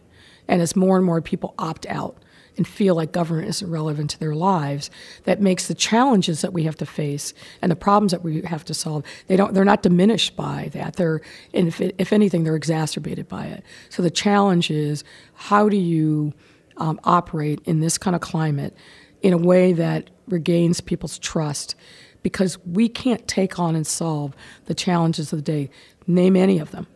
And 0.48 0.62
as 0.62 0.76
more 0.76 0.98
and 0.98 1.06
more 1.06 1.22
people 1.22 1.54
opt 1.58 1.86
out 1.88 2.18
and 2.56 2.68
feel 2.68 2.94
like 2.96 3.12
government 3.12 3.48
isn't 3.48 3.72
relevant 3.72 4.12
to 4.12 4.20
their 4.20 4.36
lives, 4.36 4.92
that 5.24 5.42
makes 5.42 5.68
the 5.68 5.74
challenges 5.74 6.42
that 6.42 6.54
we 6.54 6.64
have 6.64 6.76
to 6.78 6.86
face 6.86 7.34
and 7.62 7.72
the 7.72 7.76
problems 7.76 8.12
that 8.12 8.24
we 8.24 8.42
have 8.42 8.64
to 8.66 8.74
solve, 8.74 9.04
they 9.28 9.36
don't, 9.36 9.54
they're 9.54 9.66
not 9.66 9.82
diminished 9.82 10.36
by 10.36 10.70
that. 10.74 10.98
They're, 10.98 11.22
if, 11.52 11.82
if 11.82 12.14
anything, 12.14 12.44
they're 12.44 12.56
exacerbated 12.56 13.28
by 13.28 13.46
it. 13.46 13.64
So 13.90 14.04
the 14.04 14.12
challenge 14.12 14.70
is 14.70 15.04
how 15.34 15.68
do 15.70 15.78
you 15.78 16.34
um, 16.78 17.00
operate 17.04 17.60
in 17.66 17.80
this 17.80 17.98
kind 17.98 18.16
of 18.16 18.22
climate 18.22 18.76
in 19.22 19.34
a 19.34 19.38
way 19.38 19.74
that 19.74 20.10
regains 20.28 20.82
people's 20.82 21.18
trust? 21.18 21.76
Because 22.22 22.58
we 22.66 22.88
can't 22.88 23.28
take 23.28 23.58
on 23.58 23.76
and 23.76 23.88
solve 23.88 24.36
the 24.66 24.76
challenges 24.76 25.34
of 25.34 25.40
the 25.40 25.44
day. 25.44 25.70
Name 26.06 26.36
any 26.36 26.60
of 26.60 26.72
them. 26.72 26.88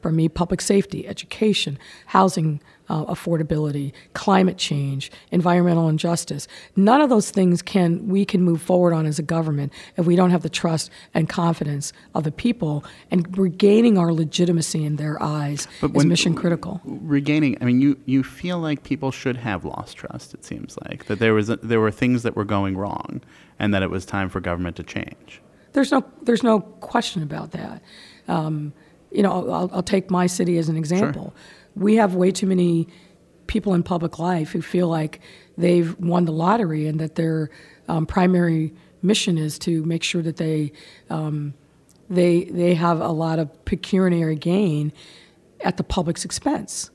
For 0.00 0.10
me, 0.10 0.28
public 0.28 0.60
safety, 0.60 1.06
education, 1.06 1.78
housing 2.06 2.60
uh, 2.90 3.04
affordability, 3.04 3.92
climate 4.14 4.58
change, 4.58 5.12
environmental 5.30 5.88
injustice. 5.88 6.48
None 6.74 7.00
of 7.00 7.08
those 7.08 7.30
things 7.30 7.62
can 7.62 8.08
we 8.08 8.24
can 8.24 8.42
move 8.42 8.60
forward 8.60 8.92
on 8.92 9.06
as 9.06 9.18
a 9.18 9.22
government 9.22 9.72
if 9.96 10.06
we 10.06 10.16
don't 10.16 10.30
have 10.30 10.42
the 10.42 10.50
trust 10.50 10.90
and 11.14 11.28
confidence 11.28 11.92
of 12.14 12.24
the 12.24 12.32
people 12.32 12.84
and 13.10 13.38
regaining 13.38 13.96
our 13.96 14.12
legitimacy 14.12 14.84
in 14.84 14.96
their 14.96 15.22
eyes 15.22 15.68
but 15.80 15.94
is 15.94 16.04
mission 16.04 16.34
critical. 16.34 16.80
Regaining, 16.84 17.56
I 17.60 17.64
mean, 17.64 17.80
you 17.80 17.96
you 18.06 18.24
feel 18.24 18.58
like 18.58 18.82
people 18.82 19.12
should 19.12 19.36
have 19.36 19.64
lost 19.64 19.96
trust. 19.96 20.34
It 20.34 20.44
seems 20.44 20.76
like 20.88 21.04
that 21.06 21.20
there 21.20 21.32
was 21.32 21.48
a, 21.48 21.56
there 21.56 21.80
were 21.80 21.92
things 21.92 22.24
that 22.24 22.34
were 22.34 22.44
going 22.44 22.76
wrong, 22.76 23.20
and 23.60 23.72
that 23.72 23.84
it 23.84 23.90
was 23.90 24.04
time 24.04 24.28
for 24.28 24.40
government 24.40 24.74
to 24.76 24.82
change. 24.82 25.40
There's 25.74 25.92
no 25.92 26.04
there's 26.22 26.42
no 26.42 26.60
question 26.60 27.22
about 27.22 27.52
that. 27.52 27.82
Um, 28.26 28.72
you 29.10 29.22
know, 29.22 29.50
I'll, 29.50 29.70
I'll, 29.72 29.82
take 29.82 30.10
my 30.10 30.26
city 30.26 30.58
as 30.58 30.68
an 30.68 30.76
example. 30.76 31.34
Sure 31.34 31.42
we 31.76 31.96
have 31.96 32.14
way 32.14 32.30
too 32.30 32.46
many 32.46 32.88
people 33.46 33.74
in 33.74 33.82
public 33.82 34.18
life 34.18 34.50
who 34.50 34.62
feel 34.62 34.88
like 34.88 35.20
they've 35.58 35.98
won 35.98 36.24
the 36.24 36.32
lottery 36.32 36.86
and 36.86 37.00
that 37.00 37.16
their 37.16 37.50
um, 37.88 38.06
primary 38.06 38.72
mission 39.02 39.38
is 39.38 39.58
to 39.58 39.84
make 39.84 40.02
sure 40.02 40.22
that 40.22 40.36
they 40.36 40.72
um, 41.08 41.54
they 42.08 42.44
they 42.44 42.74
have 42.74 43.00
a 43.00 43.08
lot 43.08 43.38
of 43.38 43.64
pecuniary 43.64 44.36
gain 44.36 44.92
at 45.62 45.76
the 45.76 45.84
public's 45.84 46.24
expense. 46.24 46.90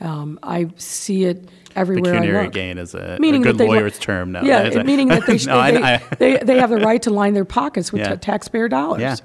Um, 0.00 0.38
I 0.42 0.68
see 0.76 1.24
it 1.24 1.48
everywhere. 1.76 2.14
Pecuniary 2.14 2.48
gain 2.48 2.78
is 2.78 2.94
a, 2.94 3.18
meaning 3.20 3.46
a 3.46 3.52
good 3.52 3.60
lawyer's 3.60 3.98
term 3.98 4.32
now. 4.32 4.42
Yeah, 4.42 4.82
meaning 4.82 5.08
that 5.08 5.26
they, 5.26 5.36
no, 5.46 5.62
they, 5.62 5.82
I, 5.82 5.94
I, 5.94 6.02
they, 6.18 6.36
they, 6.38 6.58
have 6.58 6.70
the 6.70 6.78
right 6.78 7.00
to 7.02 7.10
line 7.10 7.34
their 7.34 7.44
pockets 7.44 7.92
with 7.92 8.00
yeah. 8.02 8.10
t- 8.10 8.16
taxpayer 8.16 8.68
dollars. 8.68 9.00
Yeah. 9.00 9.16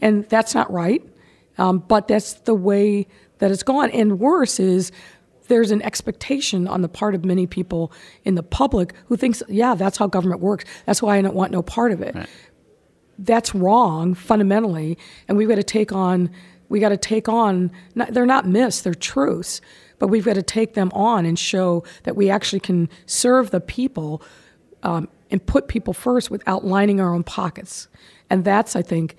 And 0.00 0.28
that's 0.28 0.54
not 0.54 0.72
right. 0.72 1.02
Um, 1.60 1.78
but 1.78 2.08
that's 2.08 2.32
the 2.32 2.54
way 2.54 3.06
that 3.38 3.50
it's 3.50 3.62
gone. 3.62 3.90
And 3.90 4.18
worse 4.18 4.58
is 4.58 4.90
there's 5.48 5.70
an 5.70 5.82
expectation 5.82 6.66
on 6.66 6.80
the 6.80 6.88
part 6.88 7.14
of 7.14 7.22
many 7.24 7.46
people 7.46 7.92
in 8.24 8.34
the 8.34 8.42
public 8.42 8.94
who 9.06 9.16
thinks, 9.16 9.42
yeah, 9.46 9.74
that's 9.74 9.98
how 9.98 10.06
government 10.06 10.40
works. 10.40 10.64
That's 10.86 11.02
why 11.02 11.18
I 11.18 11.22
don't 11.22 11.34
want 11.34 11.52
no 11.52 11.62
part 11.62 11.92
of 11.92 12.00
it. 12.00 12.14
Right. 12.14 12.28
That's 13.18 13.54
wrong 13.54 14.14
fundamentally, 14.14 14.96
and 15.28 15.36
we've 15.36 15.48
got 15.48 15.56
to 15.56 15.62
take 15.62 15.92
on. 15.92 16.30
We 16.70 16.80
got 16.80 16.88
to 16.88 16.96
take 16.96 17.28
on. 17.28 17.70
Not, 17.94 18.14
they're 18.14 18.24
not 18.24 18.46
myths; 18.46 18.80
they're 18.80 18.94
truths. 18.94 19.60
But 19.98 20.08
we've 20.08 20.24
got 20.24 20.36
to 20.36 20.42
take 20.42 20.72
them 20.72 20.90
on 20.94 21.26
and 21.26 21.38
show 21.38 21.84
that 22.04 22.16
we 22.16 22.30
actually 22.30 22.60
can 22.60 22.88
serve 23.04 23.50
the 23.50 23.60
people 23.60 24.22
um, 24.82 25.08
and 25.30 25.44
put 25.44 25.68
people 25.68 25.92
first 25.92 26.30
without 26.30 26.64
lining 26.64 26.98
our 26.98 27.12
own 27.12 27.22
pockets. 27.22 27.88
And 28.30 28.42
that's, 28.46 28.74
I 28.74 28.80
think, 28.80 29.16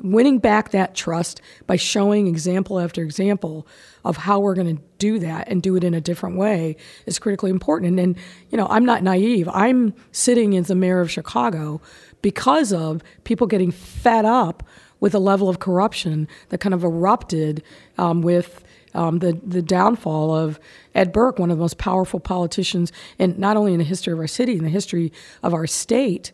winning 0.00 0.38
back 0.38 0.70
that 0.70 0.94
trust 0.94 1.40
by 1.66 1.76
showing 1.76 2.26
example 2.26 2.80
after 2.80 3.02
example 3.02 3.66
of 4.04 4.16
how 4.16 4.40
we're 4.40 4.54
going 4.54 4.76
to 4.76 4.82
do 4.98 5.18
that 5.18 5.48
and 5.48 5.62
do 5.62 5.76
it 5.76 5.84
in 5.84 5.94
a 5.94 6.00
different 6.00 6.36
way 6.36 6.76
is 7.06 7.18
critically 7.18 7.50
important. 7.50 7.90
And, 7.90 8.00
and 8.00 8.16
you 8.50 8.58
know, 8.58 8.66
I'm 8.68 8.84
not 8.84 9.02
naive. 9.02 9.48
I'm 9.48 9.94
sitting 10.12 10.56
as 10.56 10.68
the 10.68 10.74
mayor 10.74 11.00
of 11.00 11.10
Chicago 11.10 11.80
because 12.22 12.72
of 12.72 13.02
people 13.24 13.46
getting 13.46 13.70
fed 13.70 14.24
up 14.24 14.62
with 15.00 15.14
a 15.14 15.18
level 15.18 15.48
of 15.48 15.58
corruption 15.58 16.26
that 16.48 16.58
kind 16.58 16.74
of 16.74 16.82
erupted 16.82 17.62
um, 17.98 18.22
with 18.22 18.64
um, 18.94 19.18
the 19.18 19.38
the 19.44 19.60
downfall 19.60 20.34
of 20.34 20.58
Ed 20.94 21.12
Burke, 21.12 21.38
one 21.38 21.50
of 21.50 21.58
the 21.58 21.60
most 21.60 21.78
powerful 21.78 22.20
politicians, 22.20 22.92
and 23.18 23.38
not 23.38 23.56
only 23.56 23.72
in 23.72 23.78
the 23.78 23.84
history 23.84 24.12
of 24.12 24.18
our 24.18 24.26
city, 24.26 24.52
in 24.56 24.64
the 24.64 24.70
history 24.70 25.12
of 25.42 25.52
our 25.52 25.66
state. 25.66 26.32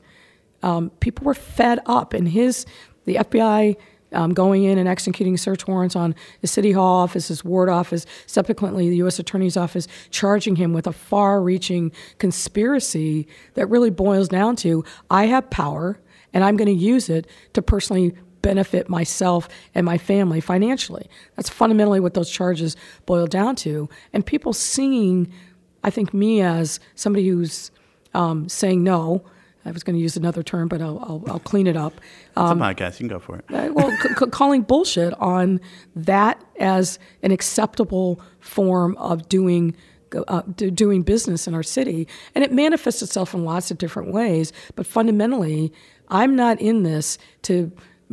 Um, 0.62 0.90
people 1.00 1.24
were 1.24 1.32
fed 1.32 1.80
up, 1.86 2.12
and 2.12 2.28
his 2.28 2.66
the 3.10 3.16
FBI 3.16 3.76
um, 4.12 4.32
going 4.34 4.62
in 4.62 4.78
and 4.78 4.88
executing 4.88 5.36
search 5.36 5.66
warrants 5.66 5.96
on 5.96 6.14
the 6.42 6.46
city 6.46 6.70
hall 6.70 7.00
office, 7.00 7.28
his 7.28 7.44
ward 7.44 7.68
office, 7.68 8.06
subsequently 8.26 8.88
the 8.88 8.96
U.S. 8.96 9.18
Attorney's 9.18 9.56
office, 9.56 9.88
charging 10.10 10.56
him 10.56 10.72
with 10.72 10.86
a 10.86 10.92
far 10.92 11.42
reaching 11.42 11.90
conspiracy 12.18 13.26
that 13.54 13.66
really 13.66 13.90
boils 13.90 14.28
down 14.28 14.54
to 14.56 14.84
I 15.10 15.26
have 15.26 15.50
power 15.50 15.98
and 16.32 16.44
I'm 16.44 16.56
going 16.56 16.66
to 16.66 16.84
use 16.84 17.08
it 17.08 17.26
to 17.54 17.62
personally 17.62 18.14
benefit 18.42 18.88
myself 18.88 19.48
and 19.74 19.84
my 19.84 19.98
family 19.98 20.40
financially. 20.40 21.10
That's 21.34 21.50
fundamentally 21.50 21.98
what 21.98 22.14
those 22.14 22.30
charges 22.30 22.76
boil 23.06 23.26
down 23.26 23.56
to. 23.56 23.88
And 24.12 24.24
people 24.24 24.52
seeing, 24.52 25.32
I 25.82 25.90
think, 25.90 26.14
me 26.14 26.40
as 26.40 26.78
somebody 26.94 27.28
who's 27.28 27.72
um, 28.14 28.48
saying 28.48 28.84
no 28.84 29.24
I 29.64 29.70
was 29.72 29.82
going 29.82 29.96
to 29.96 30.02
use 30.02 30.16
another 30.16 30.42
term, 30.42 30.68
but 30.68 30.80
I'll, 30.80 30.98
I'll, 31.00 31.24
I'll 31.28 31.38
clean 31.40 31.66
it 31.66 31.76
up. 31.76 32.00
Um, 32.36 32.60
it's 32.60 32.60
a 32.60 32.74
podcast. 32.74 32.92
You 33.00 33.08
can 33.08 33.16
go 33.16 33.18
for 33.18 33.36
it. 33.38 33.44
Well, 33.74 33.90
c- 34.02 34.08
c- 34.18 34.26
calling 34.30 34.62
bullshit 34.62 35.12
on 35.20 35.60
that 35.94 36.42
as 36.58 36.98
an 37.22 37.30
acceptable 37.30 38.20
form 38.40 38.96
of 38.96 39.28
doing 39.28 39.76
uh, 40.26 40.42
doing 40.42 41.02
business 41.02 41.46
in 41.46 41.54
our 41.54 41.62
city, 41.62 42.08
and 42.34 42.42
it 42.42 42.52
manifests 42.52 43.00
itself 43.00 43.32
in 43.32 43.44
lots 43.44 43.70
of 43.70 43.78
different 43.78 44.12
ways. 44.12 44.52
But 44.74 44.86
fundamentally, 44.86 45.72
I'm 46.08 46.34
not 46.34 46.60
in 46.60 46.82
this 46.82 47.16
to 47.42 47.70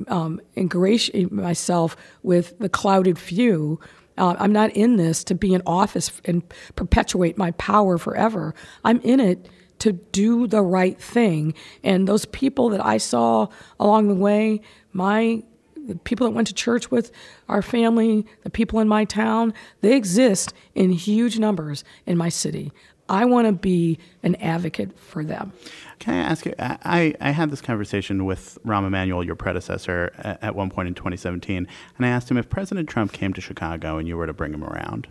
um, 0.07 0.39
ingratiate 0.55 1.31
myself 1.31 1.95
with 2.21 2.57
the 2.59 2.69
clouted 2.69 3.17
few. 3.17 3.79
Uh, 4.17 4.35
I'm 4.37 4.51
not 4.51 4.71
in 4.71 4.97
this 4.97 5.23
to 5.23 5.35
be 5.35 5.53
in 5.53 5.61
office 5.65 6.21
and 6.25 6.43
perpetuate 6.75 7.37
my 7.37 7.51
power 7.51 7.97
forever. 7.97 8.53
I'm 8.83 8.99
in 9.01 9.19
it 9.19 9.47
to 9.79 9.93
do 9.93 10.47
the 10.47 10.61
right 10.61 10.99
thing. 10.99 11.53
And 11.83 12.07
those 12.07 12.25
people 12.25 12.69
that 12.69 12.85
I 12.85 12.97
saw 12.97 13.47
along 13.79 14.07
the 14.07 14.15
way, 14.15 14.61
my 14.93 15.43
the 15.87 15.95
people 15.95 16.27
that 16.27 16.33
went 16.33 16.47
to 16.47 16.53
church 16.53 16.91
with 16.91 17.11
our 17.47 17.61
family, 17.61 18.25
the 18.43 18.49
people 18.49 18.79
in 18.79 18.89
my 18.89 19.05
town, 19.05 19.53
they 19.79 19.95
exist 19.95 20.53
in 20.75 20.91
huge 20.91 21.39
numbers 21.39 21.85
in 22.05 22.17
my 22.17 22.27
city. 22.27 22.73
I 23.09 23.25
want 23.25 23.47
to 23.47 23.53
be 23.53 23.99
an 24.21 24.35
advocate 24.35 24.99
for 24.99 25.23
them. 25.23 25.53
Can 25.99 26.13
I 26.13 26.17
ask 26.17 26.45
you? 26.45 26.53
I, 26.59 27.15
I 27.21 27.31
had 27.31 27.49
this 27.51 27.61
conversation 27.61 28.25
with 28.25 28.57
Rahm 28.65 28.85
Emanuel, 28.85 29.23
your 29.23 29.35
predecessor, 29.35 30.11
at 30.41 30.55
one 30.55 30.69
point 30.69 30.89
in 30.89 30.93
2017, 30.93 31.67
and 31.97 32.05
I 32.05 32.09
asked 32.09 32.29
him 32.29 32.37
if 32.37 32.49
President 32.49 32.89
Trump 32.89 33.13
came 33.13 33.33
to 33.33 33.41
Chicago 33.41 33.97
and 33.97 34.07
you 34.07 34.17
were 34.17 34.27
to 34.27 34.33
bring 34.33 34.53
him 34.53 34.63
around, 34.63 35.07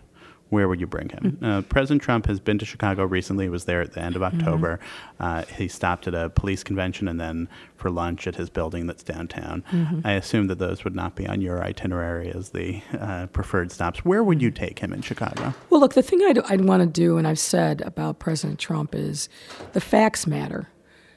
where 0.49 0.67
would 0.67 0.79
you 0.79 0.87
bring 0.87 1.09
him? 1.09 1.37
Mm-hmm. 1.41 1.45
Uh, 1.45 1.61
President 1.63 2.01
Trump 2.01 2.25
has 2.27 2.39
been 2.39 2.57
to 2.57 2.65
Chicago 2.65 3.03
recently. 3.05 3.45
He 3.45 3.49
was 3.49 3.65
there 3.65 3.81
at 3.81 3.93
the 3.93 4.01
end 4.01 4.15
of 4.15 4.21
mm-hmm. 4.21 4.39
October. 4.39 4.79
Mm-hmm. 5.19 5.23
Uh, 5.23 5.43
he 5.55 5.67
stopped 5.67 6.07
at 6.07 6.13
a 6.13 6.29
police 6.29 6.63
convention 6.63 7.07
and 7.07 7.19
then 7.19 7.49
for 7.75 7.89
lunch 7.89 8.27
at 8.27 8.35
his 8.35 8.49
building 8.49 8.87
that's 8.87 9.03
downtown. 9.03 9.63
Mm-hmm. 9.71 10.01
I 10.05 10.13
assume 10.13 10.47
that 10.47 10.59
those 10.59 10.83
would 10.83 10.95
not 10.95 11.15
be 11.15 11.27
on 11.27 11.41
your 11.41 11.63
itinerary 11.63 12.31
as 12.31 12.49
the 12.49 12.81
uh, 12.99 13.27
preferred 13.27 13.71
stops. 13.71 14.05
Where 14.05 14.23
would 14.23 14.41
you 14.41 14.51
take 14.51 14.79
him 14.79 14.93
in 14.93 15.01
Chicago? 15.01 15.53
Well, 15.69 15.81
look, 15.81 15.93
the 15.93 16.03
thing 16.03 16.21
I'd, 16.23 16.39
I'd 16.51 16.61
want 16.61 16.81
to 16.81 16.87
do, 16.87 17.17
and 17.17 17.27
I've 17.27 17.39
said 17.39 17.81
about 17.81 18.19
President 18.19 18.59
Trump, 18.59 18.95
is 18.95 19.29
the 19.73 19.81
facts 19.81 20.25
matter. 20.25 20.69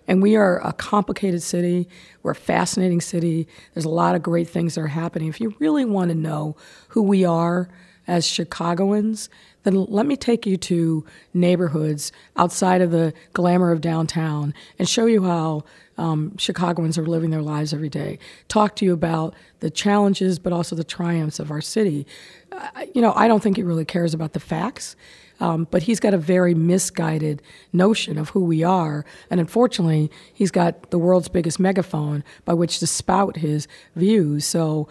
And 0.09 0.21
we 0.21 0.35
are 0.35 0.59
a 0.66 0.73
complicated 0.73 1.40
city. 1.40 1.88
We're 2.25 2.33
a 2.33 2.35
fascinating 2.35 3.01
city. 3.01 3.47
There's 3.75 3.85
a 3.85 3.90
lot 3.90 4.16
of 4.16 4.23
great 4.25 4.49
things 4.49 4.75
that 4.75 4.81
are 4.81 4.88
happening. 4.88 5.29
If 5.29 5.40
you 5.40 5.55
really 5.61 5.85
want 5.85 6.09
to 6.09 6.16
know 6.16 6.57
who 6.88 7.03
we 7.03 7.25
are, 7.25 7.69
as 8.11 8.27
Chicagoans, 8.27 9.31
then 9.62 9.85
let 9.85 10.05
me 10.05 10.16
take 10.16 10.44
you 10.44 10.57
to 10.57 11.07
neighborhoods 11.33 12.11
outside 12.37 12.81
of 12.81 12.90
the 12.90 13.14
glamour 13.35 13.70
of 13.70 13.81
downtown 13.81 14.53
and 14.81 14.88
show 14.88 15.07
you 15.07 15.23
how 15.23 15.62
um, 15.96 16.37
Chicagoans 16.37 16.99
are 16.99 17.07
living 17.07 17.31
their 17.31 17.40
lives 17.42 17.73
every 17.73 17.88
day. 17.88 18.18
Talk 18.49 18.75
to 18.77 18.85
you 18.85 18.92
about 18.92 19.35
the 19.61 19.70
challenges, 19.70 20.40
but 20.40 20.53
also 20.53 20.75
the 20.75 20.83
triumphs 20.83 21.38
of 21.38 21.53
our 21.53 21.61
city. 21.61 22.05
Uh, 22.51 22.87
you 22.94 23.01
know, 23.01 23.12
I 23.14 23.29
don't 23.29 23.42
think 23.42 23.57
he 23.57 23.62
really 23.62 23.85
cares 23.85 24.12
about 24.12 24.33
the 24.33 24.40
facts. 24.40 24.96
Um, 25.38 25.66
but 25.70 25.85
he's 25.85 26.01
got 26.01 26.12
a 26.12 26.18
very 26.18 26.53
misguided 26.53 27.40
notion 27.73 28.18
of 28.18 28.29
who 28.29 28.44
we 28.44 28.62
are. 28.62 29.07
And 29.31 29.40
unfortunately, 29.40 30.11
he's 30.35 30.51
got 30.51 30.90
the 30.90 30.99
world's 30.99 31.29
biggest 31.29 31.59
megaphone 31.59 32.25
by 32.44 32.53
which 32.53 32.79
to 32.81 32.87
spout 32.87 33.38
his 33.38 33.66
views. 33.96 34.44
So 34.44 34.87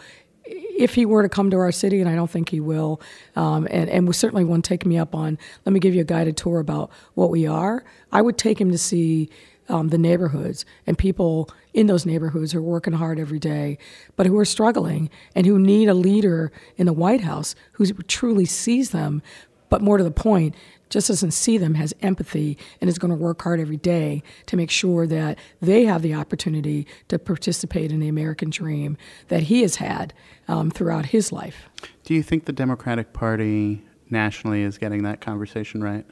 if 0.49 0.95
he 0.95 1.05
were 1.05 1.23
to 1.23 1.29
come 1.29 1.49
to 1.51 1.57
our 1.57 1.71
city, 1.71 1.99
and 1.99 2.09
I 2.09 2.15
don't 2.15 2.29
think 2.29 2.49
he 2.49 2.59
will, 2.59 3.01
um, 3.35 3.67
and, 3.69 3.89
and 3.89 4.15
certainly 4.15 4.43
won't 4.43 4.65
take 4.65 4.85
me 4.85 4.97
up 4.97 5.13
on, 5.13 5.37
let 5.65 5.73
me 5.73 5.79
give 5.79 5.93
you 5.93 6.01
a 6.01 6.05
guided 6.05 6.37
tour 6.37 6.59
about 6.59 6.89
what 7.13 7.29
we 7.29 7.45
are, 7.45 7.83
I 8.11 8.21
would 8.21 8.37
take 8.37 8.59
him 8.59 8.71
to 8.71 8.77
see 8.77 9.29
um, 9.67 9.89
the 9.89 9.97
neighborhoods 9.97 10.65
and 10.87 10.97
people 10.97 11.49
in 11.73 11.87
those 11.87 12.05
neighborhoods 12.05 12.51
who 12.51 12.59
are 12.59 12.63
working 12.63 12.93
hard 12.93 13.19
every 13.19 13.39
day, 13.39 13.77
but 14.15 14.25
who 14.25 14.37
are 14.39 14.45
struggling 14.45 15.09
and 15.35 15.45
who 15.45 15.59
need 15.59 15.87
a 15.87 15.93
leader 15.93 16.51
in 16.77 16.87
the 16.87 16.93
White 16.93 17.21
House 17.21 17.53
who 17.73 17.85
truly 17.85 18.45
sees 18.45 18.89
them, 18.89 19.21
but 19.69 19.81
more 19.81 19.97
to 19.97 20.03
the 20.03 20.11
point, 20.11 20.55
just 20.89 21.07
doesn't 21.07 21.31
see 21.31 21.57
them, 21.57 21.75
has 21.75 21.93
empathy, 22.01 22.57
and 22.81 22.89
is 22.89 22.97
going 22.97 23.11
to 23.11 23.17
work 23.17 23.41
hard 23.41 23.59
every 23.59 23.77
day 23.77 24.23
to 24.47 24.57
make 24.57 24.71
sure 24.71 25.05
that 25.07 25.37
they 25.61 25.85
have 25.85 26.01
the 26.01 26.13
opportunity 26.13 26.87
to 27.07 27.19
participate 27.19 27.91
in 27.91 27.99
the 27.99 28.07
American 28.07 28.49
dream 28.49 28.97
that 29.27 29.43
he 29.43 29.61
has 29.61 29.75
had 29.77 30.13
um, 30.47 30.71
throughout 30.71 31.07
his 31.07 31.31
life. 31.31 31.69
Do 32.03 32.13
you 32.13 32.23
think 32.23 32.45
the 32.45 32.53
Democratic 32.53 33.13
Party 33.13 33.83
nationally 34.09 34.63
is 34.63 34.77
getting 34.77 35.03
that 35.03 35.21
conversation 35.21 35.83
right? 35.83 36.05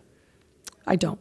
I 0.85 0.95
don't. 0.95 1.19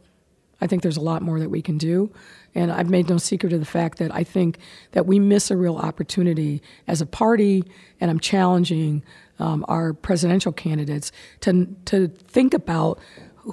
I 0.59 0.67
think 0.67 0.81
there's 0.81 0.97
a 0.97 1.01
lot 1.01 1.21
more 1.21 1.39
that 1.39 1.49
we 1.49 1.61
can 1.61 1.77
do. 1.77 2.11
And 2.55 2.71
I've 2.71 2.89
made 2.89 3.09
no 3.09 3.17
secret 3.17 3.53
of 3.53 3.59
the 3.59 3.65
fact 3.65 3.99
that 3.99 4.13
I 4.13 4.23
think 4.23 4.57
that 4.93 5.05
we 5.05 5.19
miss 5.19 5.51
a 5.51 5.57
real 5.57 5.77
opportunity 5.77 6.61
as 6.87 7.01
a 7.01 7.05
party, 7.05 7.63
and 7.99 8.09
I'm 8.09 8.19
challenging 8.19 9.03
um, 9.39 9.63
our 9.67 9.93
presidential 9.93 10.51
candidates 10.51 11.11
to, 11.41 11.67
to 11.85 12.07
think 12.07 12.55
about 12.55 12.99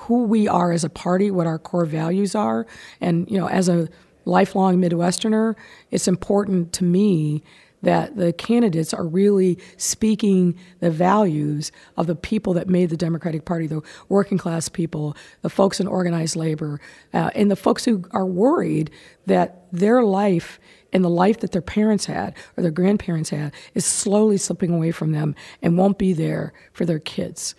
who 0.03 0.25
we 0.25 0.49
are 0.49 0.73
as 0.73 0.85
a 0.85 0.91
party, 0.91 1.31
what 1.31 1.47
our 1.47 1.59
core 1.59 1.87
values 1.87 2.35
are. 2.35 2.67
And, 3.01 3.31
you 3.31 3.39
know, 3.39 3.49
as 3.49 3.69
a 3.69 3.89
lifelong 4.25 4.79
Midwesterner, 4.79 5.55
it's 5.91 6.09
important 6.09 6.73
to 6.75 6.85
me 6.85 7.43
that 7.83 8.17
the 8.17 8.33
candidates 8.33 8.95
are 8.95 9.07
really 9.07 9.59
speaking 9.77 10.59
the 10.81 10.91
values 10.91 11.71
of 11.97 12.07
the 12.07 12.15
people 12.15 12.55
that 12.55 12.69
made 12.69 12.91
the 12.91 12.97
Democratic 12.97 13.45
Party, 13.45 13.67
the 13.67 13.83
working 14.09 14.39
class 14.39 14.69
people, 14.69 15.15
the 15.43 15.51
folks 15.51 15.81
in 15.81 15.87
organized 15.87 16.35
labor, 16.35 16.81
uh, 17.13 17.31
and 17.35 17.51
the 17.51 17.57
folks 17.57 17.85
who 17.85 18.03
are 18.11 18.27
worried 18.27 18.91
that 19.27 19.67
their 19.71 20.03
life 20.03 20.59
and 20.93 21.05
the 21.05 21.11
life 21.11 21.41
that 21.41 21.53
their 21.53 21.63
parents 21.63 22.07
had 22.07 22.35
or 22.57 22.63
their 22.63 22.71
grandparents 22.71 23.31
had 23.31 23.53
is 23.75 23.85
slowly 23.85 24.39
slipping 24.39 24.73
away 24.73 24.91
from 24.91 25.13
them 25.13 25.35
and 25.61 25.77
won't 25.77 25.99
be 25.99 26.13
there 26.13 26.53
for 26.73 26.87
their 26.87 27.01
kids 27.01 27.55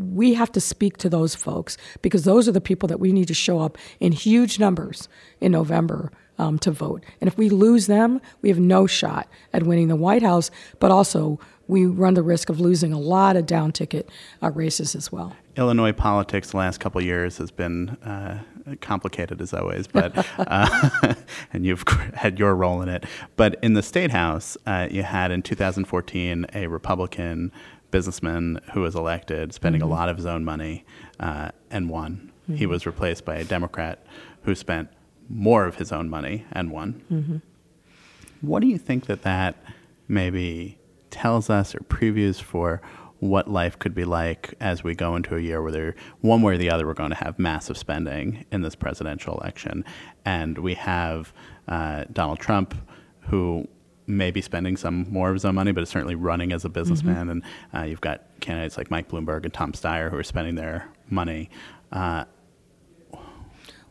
we 0.00 0.34
have 0.34 0.52
to 0.52 0.60
speak 0.60 0.96
to 0.98 1.08
those 1.08 1.34
folks 1.34 1.76
because 2.02 2.24
those 2.24 2.48
are 2.48 2.52
the 2.52 2.60
people 2.60 2.86
that 2.88 3.00
we 3.00 3.12
need 3.12 3.28
to 3.28 3.34
show 3.34 3.60
up 3.60 3.78
in 4.00 4.12
huge 4.12 4.58
numbers 4.58 5.08
in 5.40 5.52
November 5.52 6.10
um, 6.38 6.58
to 6.60 6.70
vote. 6.70 7.04
And 7.20 7.28
if 7.28 7.36
we 7.36 7.48
lose 7.48 7.86
them, 7.86 8.20
we 8.42 8.48
have 8.48 8.60
no 8.60 8.86
shot 8.86 9.28
at 9.52 9.64
winning 9.64 9.88
the 9.88 9.96
White 9.96 10.22
House, 10.22 10.50
but 10.78 10.90
also 10.90 11.38
we 11.66 11.84
run 11.84 12.14
the 12.14 12.22
risk 12.22 12.48
of 12.48 12.60
losing 12.60 12.92
a 12.92 12.98
lot 12.98 13.36
of 13.36 13.44
down 13.44 13.72
ticket 13.72 14.08
uh, 14.42 14.50
races 14.50 14.94
as 14.94 15.12
well. 15.12 15.36
Illinois 15.56 15.92
politics 15.92 16.52
the 16.52 16.56
last 16.56 16.78
couple 16.78 17.02
years 17.02 17.36
has 17.38 17.50
been 17.50 17.90
uh, 18.04 18.42
complicated 18.80 19.40
as 19.40 19.52
always, 19.52 19.86
but 19.86 20.12
uh, 20.38 21.14
and 21.52 21.66
you've 21.66 21.82
had 22.14 22.38
your 22.38 22.54
role 22.54 22.80
in 22.80 22.88
it. 22.88 23.04
But 23.36 23.56
in 23.62 23.74
the 23.74 23.82
state 23.82 24.10
house, 24.10 24.56
uh, 24.66 24.88
you 24.90 25.02
had 25.02 25.30
in 25.30 25.42
2014 25.42 26.46
a 26.54 26.66
Republican 26.68 27.52
businessman 27.90 28.60
who 28.72 28.80
was 28.80 28.94
elected, 28.94 29.52
spending 29.52 29.80
mm-hmm. 29.80 29.90
a 29.90 29.94
lot 29.94 30.08
of 30.08 30.16
his 30.16 30.26
own 30.26 30.44
money, 30.44 30.84
uh, 31.20 31.50
and 31.70 31.88
won. 31.88 32.32
Mm-hmm. 32.44 32.56
He 32.56 32.66
was 32.66 32.86
replaced 32.86 33.24
by 33.24 33.36
a 33.36 33.44
Democrat 33.44 34.06
who 34.42 34.54
spent 34.54 34.88
more 35.28 35.66
of 35.66 35.76
his 35.76 35.92
own 35.92 36.08
money 36.08 36.44
and 36.52 36.70
won. 36.70 37.02
Mm-hmm. 37.10 37.36
What 38.40 38.60
do 38.60 38.66
you 38.66 38.78
think 38.78 39.06
that 39.06 39.22
that 39.22 39.56
maybe 40.06 40.78
tells 41.10 41.50
us 41.50 41.74
or 41.74 41.80
previews 41.80 42.40
for 42.40 42.80
what 43.20 43.50
life 43.50 43.78
could 43.78 43.94
be 43.94 44.04
like 44.04 44.54
as 44.60 44.84
we 44.84 44.94
go 44.94 45.16
into 45.16 45.36
a 45.36 45.40
year 45.40 45.60
where 45.60 45.72
there, 45.72 45.94
one 46.20 46.40
way 46.40 46.54
or 46.54 46.58
the 46.58 46.70
other, 46.70 46.86
we're 46.86 46.94
going 46.94 47.10
to 47.10 47.16
have 47.16 47.38
massive 47.38 47.76
spending 47.76 48.44
in 48.52 48.62
this 48.62 48.76
presidential 48.76 49.36
election, 49.38 49.84
and 50.24 50.58
we 50.58 50.74
have 50.74 51.32
uh, 51.66 52.04
Donald 52.12 52.38
Trump, 52.38 52.74
who 53.22 53.66
may 54.08 54.30
be 54.30 54.40
spending 54.40 54.76
some 54.76 55.06
more 55.10 55.28
of 55.28 55.34
his 55.34 55.44
own 55.44 55.54
money, 55.54 55.70
but 55.70 55.82
is 55.82 55.88
certainly 55.88 56.14
running 56.14 56.52
as 56.52 56.64
a 56.64 56.68
businessman, 56.68 57.28
mm-hmm. 57.28 57.30
and 57.30 57.42
uh, 57.74 57.82
you've 57.82 58.00
got 58.00 58.22
candidates 58.40 58.76
like 58.76 58.90
Mike 58.90 59.08
Bloomberg 59.08 59.44
and 59.44 59.52
Tom 59.52 59.72
Steyer 59.72 60.10
who 60.10 60.16
are 60.16 60.24
spending 60.24 60.54
their 60.54 60.88
money. 61.10 61.50
Uh, 61.92 62.24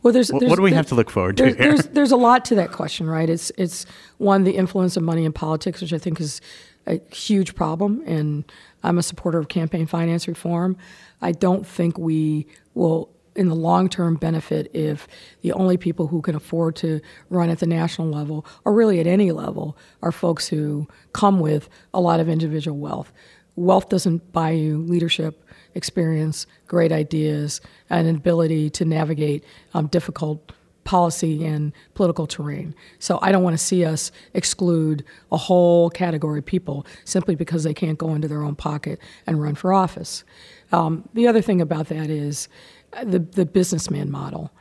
well, 0.02 0.12
there's, 0.12 0.28
there's, 0.28 0.48
what 0.48 0.56
do 0.56 0.62
we 0.62 0.72
have 0.72 0.86
to 0.86 0.94
look 0.94 1.10
forward 1.10 1.36
to 1.38 1.42
there's, 1.44 1.56
here? 1.56 1.68
There's, 1.68 1.86
there's 1.88 2.12
a 2.12 2.16
lot 2.16 2.44
to 2.46 2.54
that 2.56 2.72
question, 2.72 3.08
right? 3.08 3.28
It's 3.28 3.50
it's 3.56 3.84
one 4.18 4.44
the 4.44 4.52
influence 4.52 4.96
of 4.96 5.02
money 5.02 5.24
in 5.24 5.32
politics, 5.32 5.80
which 5.80 5.92
I 5.92 5.98
think 5.98 6.20
is 6.20 6.40
a 6.86 7.00
huge 7.14 7.54
problem, 7.54 8.02
and 8.06 8.50
I'm 8.82 8.98
a 8.98 9.02
supporter 9.02 9.38
of 9.38 9.48
campaign 9.48 9.86
finance 9.86 10.26
reform. 10.28 10.76
I 11.20 11.32
don't 11.32 11.66
think 11.66 11.98
we 11.98 12.46
will, 12.74 13.10
in 13.38 13.48
the 13.48 13.54
long 13.54 13.88
term, 13.88 14.16
benefit 14.16 14.70
if 14.74 15.06
the 15.42 15.52
only 15.52 15.76
people 15.76 16.08
who 16.08 16.20
can 16.20 16.34
afford 16.34 16.76
to 16.76 17.00
run 17.30 17.48
at 17.48 17.60
the 17.60 17.66
national 17.66 18.08
level, 18.08 18.44
or 18.64 18.74
really 18.74 19.00
at 19.00 19.06
any 19.06 19.32
level, 19.32 19.78
are 20.02 20.12
folks 20.12 20.48
who 20.48 20.88
come 21.12 21.40
with 21.40 21.68
a 21.94 22.00
lot 22.00 22.20
of 22.20 22.28
individual 22.28 22.76
wealth. 22.76 23.12
Wealth 23.56 23.88
doesn't 23.88 24.32
buy 24.32 24.50
you 24.50 24.78
leadership 24.78 25.44
experience, 25.74 26.46
great 26.66 26.92
ideas, 26.92 27.60
and 27.88 28.08
an 28.08 28.16
ability 28.16 28.70
to 28.70 28.84
navigate 28.84 29.44
um, 29.74 29.86
difficult 29.86 30.52
policy 30.88 31.44
and 31.44 31.72
political 31.94 32.26
terrain. 32.26 32.74
So 32.98 33.18
I 33.20 33.30
don't 33.30 33.42
want 33.42 33.52
to 33.52 33.62
see 33.62 33.84
us 33.84 34.10
exclude 34.32 35.04
a 35.30 35.36
whole 35.36 35.90
category 35.90 36.38
of 36.38 36.46
people 36.46 36.86
simply 37.04 37.34
because 37.34 37.62
they 37.62 37.74
can't 37.74 37.98
go 37.98 38.14
into 38.14 38.26
their 38.26 38.42
own 38.42 38.56
pocket 38.56 38.98
and 39.26 39.40
run 39.40 39.54
for 39.54 39.74
office. 39.74 40.24
Um, 40.72 41.06
the 41.12 41.26
other 41.26 41.42
thing 41.42 41.60
about 41.60 41.88
that 41.88 42.08
is 42.08 42.48
the, 43.02 43.18
the 43.18 43.46
businessman 43.46 44.10
model. 44.10 44.52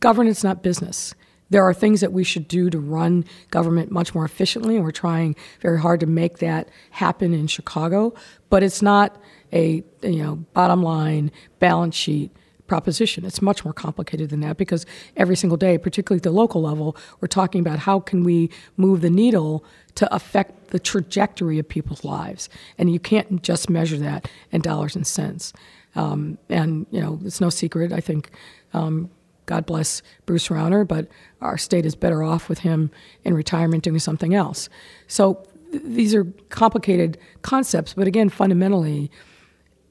Governance, 0.00 0.42
not 0.42 0.62
business. 0.62 1.14
There 1.50 1.64
are 1.64 1.74
things 1.74 2.00
that 2.00 2.12
we 2.12 2.24
should 2.24 2.46
do 2.46 2.70
to 2.70 2.78
run 2.78 3.24
government 3.50 3.90
much 3.90 4.14
more 4.14 4.24
efficiently, 4.24 4.76
and 4.76 4.84
we're 4.84 4.92
trying 4.92 5.34
very 5.60 5.80
hard 5.80 6.00
to 6.00 6.06
make 6.06 6.38
that 6.38 6.68
happen 6.90 7.34
in 7.34 7.48
Chicago. 7.48 8.14
But 8.48 8.62
it's 8.62 8.82
not 8.82 9.20
a 9.52 9.82
you 10.02 10.22
know 10.22 10.36
bottom 10.54 10.82
line 10.82 11.32
balance 11.58 11.96
sheet 11.96 12.30
proposition. 12.68 13.24
It's 13.24 13.42
much 13.42 13.64
more 13.64 13.74
complicated 13.74 14.30
than 14.30 14.40
that 14.40 14.56
because 14.56 14.86
every 15.16 15.34
single 15.34 15.56
day, 15.56 15.76
particularly 15.76 16.20
at 16.20 16.22
the 16.22 16.30
local 16.30 16.62
level, 16.62 16.96
we're 17.20 17.26
talking 17.26 17.60
about 17.60 17.80
how 17.80 17.98
can 17.98 18.22
we 18.22 18.48
move 18.76 19.00
the 19.00 19.10
needle 19.10 19.64
to 19.96 20.14
affect 20.14 20.68
the 20.68 20.78
trajectory 20.78 21.58
of 21.58 21.68
people's 21.68 22.04
lives, 22.04 22.48
and 22.78 22.92
you 22.92 23.00
can't 23.00 23.42
just 23.42 23.68
measure 23.68 23.98
that 23.98 24.30
in 24.52 24.60
dollars 24.60 24.94
and 24.94 25.04
cents. 25.04 25.52
Um, 25.94 26.38
and 26.48 26.86
you 26.90 27.00
know, 27.00 27.18
it's 27.24 27.40
no 27.40 27.50
secret. 27.50 27.92
I 27.92 28.00
think. 28.00 28.30
Um, 28.72 29.10
God 29.46 29.66
bless 29.66 30.00
Bruce 30.26 30.46
Rauner, 30.46 30.86
but 30.86 31.08
our 31.40 31.58
state 31.58 31.84
is 31.84 31.96
better 31.96 32.22
off 32.22 32.48
with 32.48 32.60
him 32.60 32.88
in 33.24 33.34
retirement 33.34 33.82
doing 33.82 33.98
something 33.98 34.32
else. 34.32 34.68
So 35.08 35.44
th- 35.72 35.82
these 35.84 36.14
are 36.14 36.24
complicated 36.50 37.18
concepts, 37.42 37.94
but 37.94 38.06
again, 38.06 38.28
fundamentally, 38.28 39.10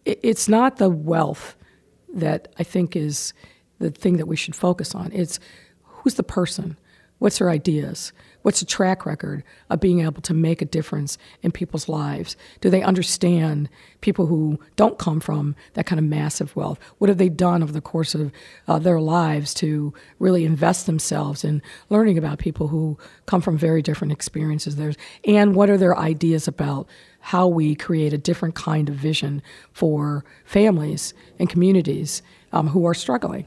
it's 0.05 0.47
not 0.47 0.77
the 0.77 0.89
wealth 0.89 1.57
that 2.13 2.53
I 2.57 2.63
think 2.63 2.95
is 2.95 3.33
the 3.79 3.91
thing 3.91 4.15
that 4.15 4.27
we 4.27 4.37
should 4.37 4.55
focus 4.55 4.95
on. 4.95 5.11
It's 5.11 5.41
who's 5.83 6.13
the 6.13 6.23
person, 6.23 6.77
what's 7.17 7.39
their 7.39 7.49
ideas, 7.49 8.13
what's 8.41 8.59
the 8.59 8.65
track 8.65 9.05
record 9.05 9.43
of 9.69 9.79
being 9.79 10.01
able 10.01 10.21
to 10.21 10.33
make 10.33 10.61
a 10.61 10.65
difference 10.65 11.17
in 11.41 11.51
people's 11.51 11.89
lives? 11.89 12.35
Do 12.61 12.69
they 12.69 12.81
understand 12.81 13.69
people 14.01 14.27
who 14.27 14.59
don't 14.75 14.97
come 14.97 15.19
from 15.19 15.55
that 15.73 15.85
kind 15.85 15.99
of 15.99 16.05
massive 16.05 16.55
wealth? 16.55 16.79
What 16.97 17.09
have 17.09 17.17
they 17.17 17.29
done 17.29 17.63
over 17.63 17.71
the 17.71 17.81
course 17.81 18.15
of 18.15 18.31
uh, 18.67 18.79
their 18.79 18.99
lives 18.99 19.53
to 19.55 19.93
really 20.19 20.45
invest 20.45 20.85
themselves 20.85 21.43
in 21.43 21.61
learning 21.89 22.17
about 22.17 22.39
people 22.39 22.67
who 22.67 22.97
come 23.25 23.41
from 23.41 23.57
very 23.57 23.81
different 23.81 24.13
experiences? 24.13 24.75
Theirs, 24.75 24.97
and 25.25 25.55
what 25.55 25.69
are 25.69 25.77
their 25.77 25.97
ideas 25.97 26.47
about 26.47 26.87
how 27.19 27.47
we 27.47 27.75
create 27.75 28.13
a 28.13 28.17
different 28.17 28.55
kind 28.55 28.89
of 28.89 28.95
vision 28.95 29.41
for 29.73 30.23
families 30.45 31.13
and 31.37 31.49
communities 31.49 32.21
um, 32.51 32.67
who 32.67 32.85
are 32.85 32.93
struggling. 32.93 33.45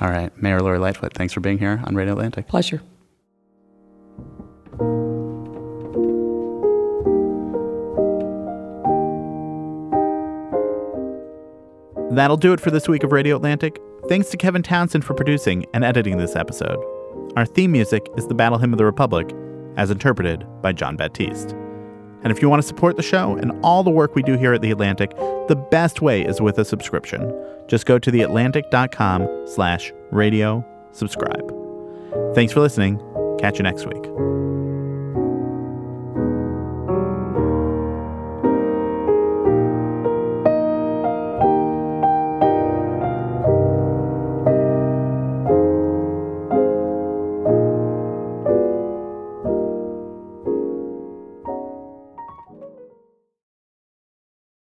All 0.00 0.10
right. 0.10 0.36
Mayor 0.40 0.60
Lori 0.60 0.78
Lightfoot, 0.78 1.14
thanks 1.14 1.32
for 1.32 1.40
being 1.40 1.58
here 1.58 1.82
on 1.84 1.94
Radio 1.94 2.12
Atlantic. 2.12 2.46
Pleasure. 2.46 2.82
That'll 12.18 12.36
do 12.36 12.52
it 12.52 12.58
for 12.58 12.72
this 12.72 12.88
week 12.88 13.04
of 13.04 13.12
Radio 13.12 13.36
Atlantic. 13.36 13.80
Thanks 14.08 14.28
to 14.30 14.36
Kevin 14.36 14.64
Townsend 14.64 15.04
for 15.04 15.14
producing 15.14 15.64
and 15.72 15.84
editing 15.84 16.16
this 16.16 16.34
episode. 16.34 16.82
Our 17.36 17.46
theme 17.46 17.70
music 17.70 18.08
is 18.16 18.26
the 18.26 18.34
Battle 18.34 18.58
Hymn 18.58 18.72
of 18.72 18.78
the 18.78 18.84
Republic, 18.84 19.32
as 19.76 19.92
interpreted 19.92 20.44
by 20.60 20.72
Jon 20.72 20.96
Batiste. 20.96 21.52
And 22.24 22.32
if 22.32 22.42
you 22.42 22.48
want 22.48 22.60
to 22.60 22.66
support 22.66 22.96
the 22.96 23.04
show 23.04 23.36
and 23.36 23.52
all 23.62 23.84
the 23.84 23.92
work 23.92 24.16
we 24.16 24.24
do 24.24 24.36
here 24.36 24.52
at 24.52 24.62
The 24.62 24.72
Atlantic, 24.72 25.16
the 25.46 25.64
best 25.70 26.02
way 26.02 26.22
is 26.22 26.40
with 26.40 26.58
a 26.58 26.64
subscription. 26.64 27.32
Just 27.68 27.86
go 27.86 28.00
to 28.00 28.10
theatlantic.com 28.10 29.46
slash 29.46 29.92
radio 30.10 30.64
subscribe. 30.90 31.54
Thanks 32.34 32.52
for 32.52 32.58
listening. 32.58 33.00
Catch 33.38 33.58
you 33.58 33.62
next 33.62 33.86
week. 33.86 34.37